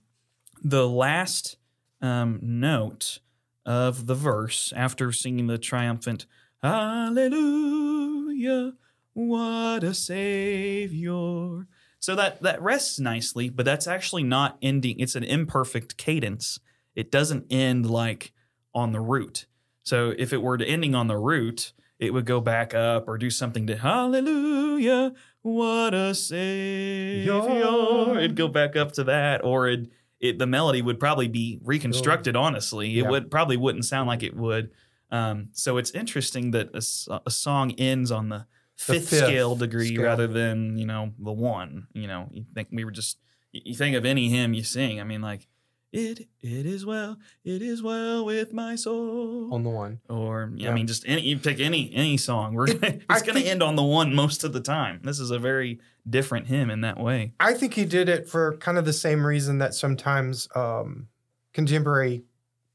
the 0.63 0.89
last 0.89 1.57
um, 2.01 2.39
note 2.41 3.19
of 3.67 4.07
the 4.07 4.15
verse 4.15 4.73
after 4.77 5.13
singing 5.13 5.47
the 5.47 5.59
triumphant 5.59 6.27
"Hallelujah, 6.63 8.75
what 9.13 9.85
a 9.85 9.95
Savior." 9.95 11.67
So 12.01 12.15
that 12.15 12.43
that 12.43 12.61
rests 12.61 13.01
nicely, 13.01 13.49
but 13.49 13.65
that's 13.65 13.87
actually 13.87 14.25
not 14.25 14.59
ending. 14.61 15.01
It's 15.01 15.15
an 15.15 15.25
imperfect 15.25 15.97
cadence. 15.97 16.61
It 16.95 17.11
doesn't 17.11 17.47
end 17.51 17.91
like 17.91 18.33
on 18.75 18.93
the 18.93 19.01
root. 19.01 19.47
So 19.83 20.15
if 20.17 20.33
it 20.33 20.43
were 20.43 20.59
to 20.59 20.67
ending 20.67 20.95
on 20.95 21.09
the 21.09 21.17
root, 21.17 21.73
it 21.99 22.13
would 22.13 22.27
go 22.27 22.41
back 22.41 22.75
up 22.75 23.09
or 23.09 23.19
do 23.19 23.31
something 23.31 23.67
to 23.69 23.77
Hallelujah, 23.77 25.15
what 25.43 25.95
a 25.95 26.15
Savior. 26.15 28.19
It'd 28.19 28.37
go 28.37 28.49
back 28.49 28.77
up 28.77 28.93
to 28.93 29.05
that, 29.05 29.45
or 29.45 29.69
it 29.69 29.89
it 30.25 30.39
the 30.39 30.47
melody 30.47 30.81
would 30.83 30.99
probably 30.99 31.29
be 31.29 31.59
reconstructed. 31.63 32.35
Honestly, 32.37 32.99
it 32.99 33.03
Yeah. 33.05 33.11
would 33.11 33.31
probably 33.31 33.57
wouldn't 33.57 33.85
sound 33.85 34.09
like 34.09 34.23
it 34.23 34.35
would. 34.37 34.71
Um, 35.11 35.49
so 35.53 35.77
it's 35.77 35.91
interesting 35.93 36.51
that 36.53 36.71
a 36.75 37.31
song 37.31 37.73
ends 37.73 38.11
on 38.11 38.31
the 38.31 38.47
fifth, 38.77 39.11
fifth 39.11 39.19
scale 39.27 39.55
degree 39.55 39.89
scale. 39.95 40.03
rather 40.03 40.27
than 40.27 40.77
you 40.79 40.87
know 40.87 41.13
the 41.19 41.33
one. 41.33 41.87
You 41.93 42.09
know, 42.09 42.29
you 42.33 42.45
think 42.55 42.69
we 42.73 42.85
were 42.85 42.91
just 42.91 43.19
you 43.53 43.75
think 43.75 43.95
of 43.95 44.05
any 44.05 44.29
hymn 44.31 44.55
you 44.55 44.65
sing. 44.65 45.01
I 45.01 45.05
mean, 45.05 45.21
like 45.21 45.47
it 45.95 46.29
it 46.43 46.67
is 46.67 46.85
well, 46.85 47.17
it 47.45 47.63
is 47.63 47.83
well 47.83 48.25
with 48.25 48.53
my 48.53 48.75
soul. 48.75 49.53
on 49.55 49.63
the 49.63 49.71
one. 49.71 50.01
or 50.09 50.51
yeah, 50.55 50.67
I 50.67 50.69
Yeah. 50.71 50.75
mean, 50.75 50.87
just 50.87 51.05
any 51.07 51.23
you 51.23 51.39
pick 51.39 51.61
any 51.61 51.91
any 51.95 52.17
song. 52.17 52.55
We're 52.55 52.67
gonna, 52.75 52.99
I 53.09 53.15
it's 53.15 53.23
going 53.23 53.35
to 53.37 53.41
think- 53.41 53.47
end 53.47 53.63
on 53.63 53.77
the 53.77 53.83
one 53.83 54.15
most 54.15 54.45
of 54.45 54.53
the 54.53 54.61
time. 54.61 55.01
This 55.05 55.21
is 55.21 55.31
a 55.31 55.39
very 55.39 55.81
different 56.09 56.47
hymn 56.49 56.69
in 56.71 56.81
that 56.83 56.99
way. 56.99 57.33
I 57.41 57.55
think 57.55 57.75
he 57.75 57.85
did 57.85 58.09
it 58.09 58.29
for 58.29 58.57
kind 58.59 58.77
of 58.77 58.85
the 58.85 58.93
same 58.93 59.25
reason 59.25 59.59
that 59.59 59.73
sometimes 59.75 60.49
um, 60.55 61.09
contemporary 61.53 62.25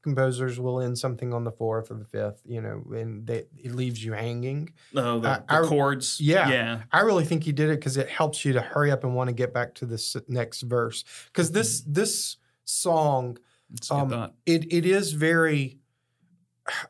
composers 0.02 0.58
will 0.58 0.80
end 0.80 0.98
something 0.98 1.34
on 1.34 1.44
the 1.44 1.52
fourth 1.52 1.90
or 1.90 1.94
the 1.94 2.06
fifth, 2.06 2.40
you 2.46 2.60
know, 2.62 2.82
and 2.92 3.26
they, 3.26 3.44
it 3.58 3.72
leaves 3.74 4.02
you 4.02 4.12
hanging. 4.14 4.72
Oh, 4.96 5.20
the, 5.20 5.28
I- 5.28 5.38
the 5.60 5.66
I- 5.66 5.68
chords. 5.68 6.18
yeah. 6.20 6.48
yeah. 6.48 6.80
I 6.90 7.00
really 7.00 7.26
think 7.26 7.44
he 7.44 7.52
did 7.52 7.68
it 7.68 7.78
because 7.80 7.98
it 7.98 8.08
helps 8.08 8.42
you 8.44 8.54
to 8.54 8.62
hurry 8.62 8.90
up 8.90 9.04
and 9.04 9.14
want 9.14 9.28
to 9.28 9.34
get 9.34 9.52
back 9.52 9.74
to 9.74 9.84
this 9.86 10.16
next 10.26 10.62
verse. 10.62 11.04
Because 11.26 11.52
this 11.52 11.82
this 11.86 12.38
song, 12.70 13.38
Um, 13.90 14.28
it 14.46 14.72
it 14.72 14.86
is 14.86 15.12
very, 15.14 15.80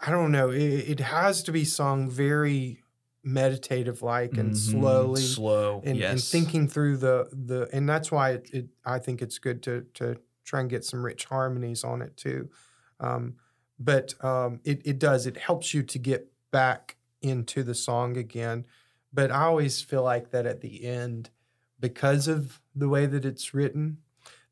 I 0.01 0.11
don't 0.11 0.33
know, 0.33 0.51
it, 0.51 0.63
it 0.63 1.01
has 1.01 1.43
to 1.45 1.53
be 1.53 1.65
sung 1.65 2.11
very 2.11 2.83
meditative 3.23 4.03
like 4.03 4.39
and 4.39 4.57
Mhm. 4.57 4.57
slowly 4.57 5.17
slow, 5.17 5.83
and, 5.83 6.05
yes, 6.05 6.09
and 6.09 6.29
thinking 6.31 6.69
through 6.69 6.99
the 6.99 7.29
the 7.33 7.69
and 7.73 7.89
that's 7.89 8.11
why 8.13 8.31
it, 8.33 8.51
it 8.53 8.69
I 8.85 8.99
think 8.99 9.23
it's 9.23 9.39
good 9.39 9.63
to 9.65 9.83
to 9.95 10.21
try 10.45 10.61
and 10.61 10.71
get 10.71 10.85
some 10.85 11.05
rich 11.05 11.25
harmonies 11.27 11.85
on 11.85 12.03
it 12.03 12.17
too. 12.17 12.51
Um, 13.01 13.37
but 13.79 14.23
um, 14.25 14.61
it 14.65 14.83
it 14.87 14.99
does 14.99 15.27
it 15.27 15.37
helps 15.37 15.73
you 15.75 15.83
to 15.85 15.99
get 15.99 16.33
back 16.51 16.97
into 17.23 17.63
the 17.63 17.75
song 17.75 18.17
again. 18.17 18.67
But 19.13 19.31
I 19.31 19.43
always 19.45 19.83
feel 19.83 20.03
like 20.03 20.31
that 20.31 20.47
at 20.47 20.61
the 20.61 20.85
end, 20.85 21.31
because 21.79 22.29
of 22.29 22.61
the 22.75 22.89
way 22.89 23.07
that 23.07 23.25
it's 23.25 23.55
written, 23.55 24.03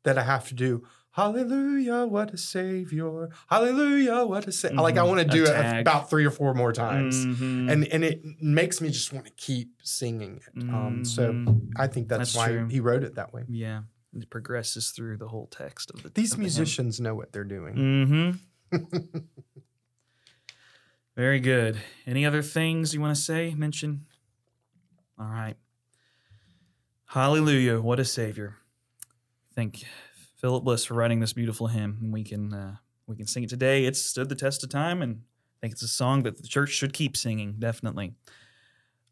that 0.03 0.17
I 0.17 0.23
have 0.23 0.47
to 0.49 0.53
do. 0.55 0.87
Hallelujah, 1.19 2.05
what 2.05 2.33
a 2.33 2.37
savior! 2.37 3.29
Hallelujah, 3.49 4.23
what 4.25 4.47
a 4.47 4.51
sa-. 4.53 4.69
like 4.69 4.95
I 4.97 5.01
Mhm. 5.01 5.07
want 5.09 5.19
to 5.21 5.27
do 5.27 5.43
it 5.43 5.79
about 5.81 6.09
three 6.09 6.23
or 6.25 6.31
four 6.31 6.53
more 6.53 6.71
times, 6.71 7.25
Mhm. 7.25 7.69
and 7.71 7.85
and 7.87 8.03
it 8.05 8.23
makes 8.41 8.79
me 8.79 8.89
just 8.89 9.11
want 9.11 9.25
to 9.25 9.31
keep 9.33 9.73
singing 9.83 10.37
it. 10.47 10.63
Um, 10.69 11.03
so 11.03 11.33
Mhm. 11.33 11.73
I 11.75 11.87
think 11.87 12.07
that's, 12.07 12.33
That's 12.33 12.35
why 12.37 12.47
true. 12.53 12.67
he 12.69 12.79
wrote 12.79 13.03
it 13.03 13.15
that 13.15 13.33
way. 13.33 13.43
yeah, 13.49 13.81
it 14.13 14.29
progresses 14.29 14.91
through 14.91 15.17
the 15.17 15.27
whole 15.27 15.47
text 15.47 15.91
of 15.91 16.03
the 16.03 16.09
These 16.09 16.31
of 16.31 16.37
the 16.37 16.43
musicians 16.43 17.01
know 17.01 17.15
what 17.15 17.33
they're 17.33 17.43
doing. 17.43 17.75
Mm-hmm. 17.75 18.31
Very 21.17 21.41
good. 21.41 21.77
Any 22.07 22.25
other 22.25 22.41
things 22.41 22.93
you 22.93 23.01
want 23.01 23.13
to 23.15 23.21
say, 23.21 23.53
mention? 23.55 24.05
All 25.19 25.27
right. 25.27 25.57
Hallelujah. 27.07 27.81
What 27.81 27.99
a 27.99 28.05
savior. 28.05 28.55
Thank 29.53 29.81
Philip 30.39 30.63
Bliss 30.63 30.85
for 30.85 30.93
writing 30.93 31.19
this 31.19 31.33
beautiful 31.33 31.67
hymn. 31.67 31.97
And 32.01 32.13
we 32.13 32.23
can 32.23 32.53
uh, 32.53 32.75
we 33.07 33.15
can 33.15 33.27
sing 33.27 33.43
it 33.43 33.49
today. 33.49 33.85
It's 33.85 34.01
stood 34.01 34.29
the 34.29 34.35
test 34.35 34.63
of 34.63 34.69
time 34.69 35.01
and 35.01 35.21
I 35.59 35.59
think 35.61 35.73
it's 35.73 35.83
a 35.83 35.89
song 35.89 36.23
that 36.23 36.37
the 36.41 36.47
church 36.47 36.69
should 36.69 36.93
keep 36.93 37.17
singing, 37.17 37.55
definitely. 37.59 38.13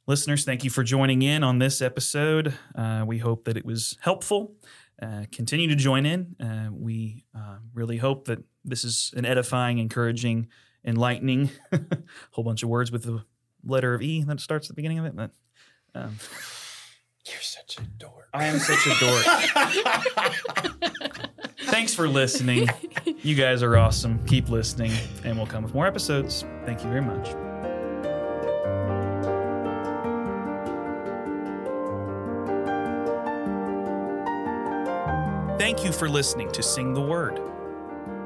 Listeners, 0.05 0.45
thank 0.45 0.63
you 0.63 0.69
for 0.69 0.81
joining 0.81 1.21
in 1.21 1.43
on 1.43 1.59
this 1.59 1.81
episode. 1.81 2.53
Uh, 2.73 3.03
we 3.05 3.17
hope 3.17 3.43
that 3.43 3.57
it 3.57 3.65
was 3.65 3.97
helpful. 3.99 4.53
Uh, 5.01 5.25
continue 5.33 5.67
to 5.67 5.75
join 5.75 6.05
in. 6.05 6.37
Uh, 6.39 6.69
we 6.71 7.25
uh, 7.35 7.57
really 7.73 7.97
hope 7.97 8.25
that 8.25 8.39
this 8.63 8.85
is 8.85 9.13
an 9.17 9.25
edifying, 9.25 9.79
encouraging, 9.79 10.47
enlightening, 10.85 11.49
whole 12.31 12.45
bunch 12.45 12.63
of 12.63 12.69
words 12.69 12.89
with 12.89 13.03
the 13.03 13.21
letter 13.65 13.93
of 13.93 14.01
E 14.01 14.23
that 14.23 14.39
starts 14.39 14.67
at 14.67 14.69
the 14.69 14.79
beginning 14.79 14.99
of 14.99 15.05
it. 15.05 15.15
But 15.17 15.31
um, 15.93 16.17
You're 17.29 17.41
such 17.41 17.77
a 17.77 17.81
dork. 17.99 18.29
I 18.33 18.45
am 18.45 18.59
such 18.59 18.87
a 18.87 18.95
dork. 18.99 19.23
Thanks 21.61 21.93
for 21.93 22.07
listening. 22.07 22.69
You 23.21 23.35
guys 23.35 23.61
are 23.63 23.77
awesome. 23.77 24.25
Keep 24.25 24.49
listening, 24.49 24.91
and 25.23 25.35
we'll 25.37 25.47
come 25.47 25.63
with 25.63 25.73
more 25.73 25.87
episodes. 25.87 26.45
Thank 26.65 26.83
you 26.83 26.89
very 26.89 27.01
much. 27.01 27.27
Thank 35.59 35.83
you 35.83 35.91
for 35.91 36.07
listening 36.07 36.51
to 36.51 36.63
Sing 36.63 36.93
the 36.93 37.01
Word. 37.01 37.41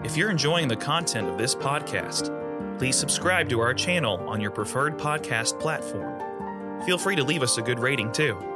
If 0.03 0.17
you're 0.17 0.29
enjoying 0.29 0.67
the 0.67 0.75
content 0.75 1.29
of 1.29 1.37
this 1.37 1.55
podcast, 1.55 2.29
please 2.77 2.95
subscribe 2.95 3.49
to 3.49 3.59
our 3.61 3.73
channel 3.73 4.17
on 4.27 4.41
your 4.41 4.51
preferred 4.51 4.97
podcast 4.97 5.59
platform. 5.59 6.83
Feel 6.85 6.97
free 6.97 7.15
to 7.15 7.23
leave 7.23 7.41
us 7.41 7.57
a 7.57 7.61
good 7.61 7.79
rating 7.79 8.11
too. 8.11 8.50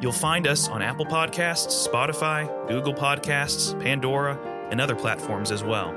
You'll 0.00 0.12
find 0.12 0.46
us 0.46 0.68
on 0.68 0.82
Apple 0.82 1.06
Podcasts, 1.06 1.88
Spotify, 1.88 2.68
Google 2.68 2.92
Podcasts, 2.92 3.80
Pandora, 3.82 4.38
and 4.70 4.78
other 4.80 4.94
platforms 4.94 5.50
as 5.50 5.64
well. 5.64 5.94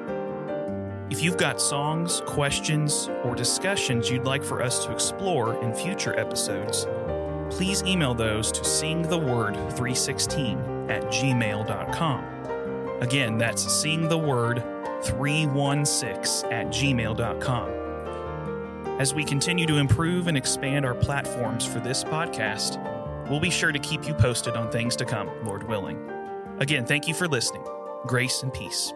If 1.10 1.22
you've 1.24 1.38
got 1.38 1.60
songs, 1.60 2.22
questions, 2.26 3.10
or 3.24 3.36
discussions 3.36 4.10
you'd 4.10 4.24
like 4.26 4.44
for 4.44 4.62
us 4.62 4.86
to 4.86 4.94
explore 4.94 5.62
in 5.64 5.74
future 5.74 6.18
episodes, 6.18 6.88
please 7.50 7.84
email 7.84 8.14
those 8.14 8.52
to 8.54 8.62
singtheword316 8.62 10.90
at 10.90 11.04
gmail.com. 11.06 12.26
Again, 13.02 13.38
that's 13.38 13.66
singtheword316 13.66 16.52
at 16.52 16.68
gmail.com. 16.68 17.70
As 19.00 19.14
we 19.14 19.24
continue 19.24 19.66
to 19.66 19.78
improve 19.78 20.28
and 20.28 20.36
expand 20.38 20.86
our 20.86 20.94
platforms 20.94 21.66
for 21.66 21.80
this 21.80 22.04
podcast, 22.04 22.99
we'll 23.30 23.40
be 23.40 23.50
sure 23.50 23.72
to 23.72 23.80
keep 23.80 24.08
you 24.08 24.14
posted 24.14 24.56
on 24.56 24.72
things 24.72 24.96
to 24.98 25.06
come, 25.06 25.30
Lord 25.46 25.68
willing. 25.68 26.10
Again, 26.60 26.86
thank 26.86 27.08
you 27.08 27.14
for 27.14 27.28
listening. 27.28 27.64
Grace 28.06 28.44
and 28.44 28.54
peace. 28.54 28.94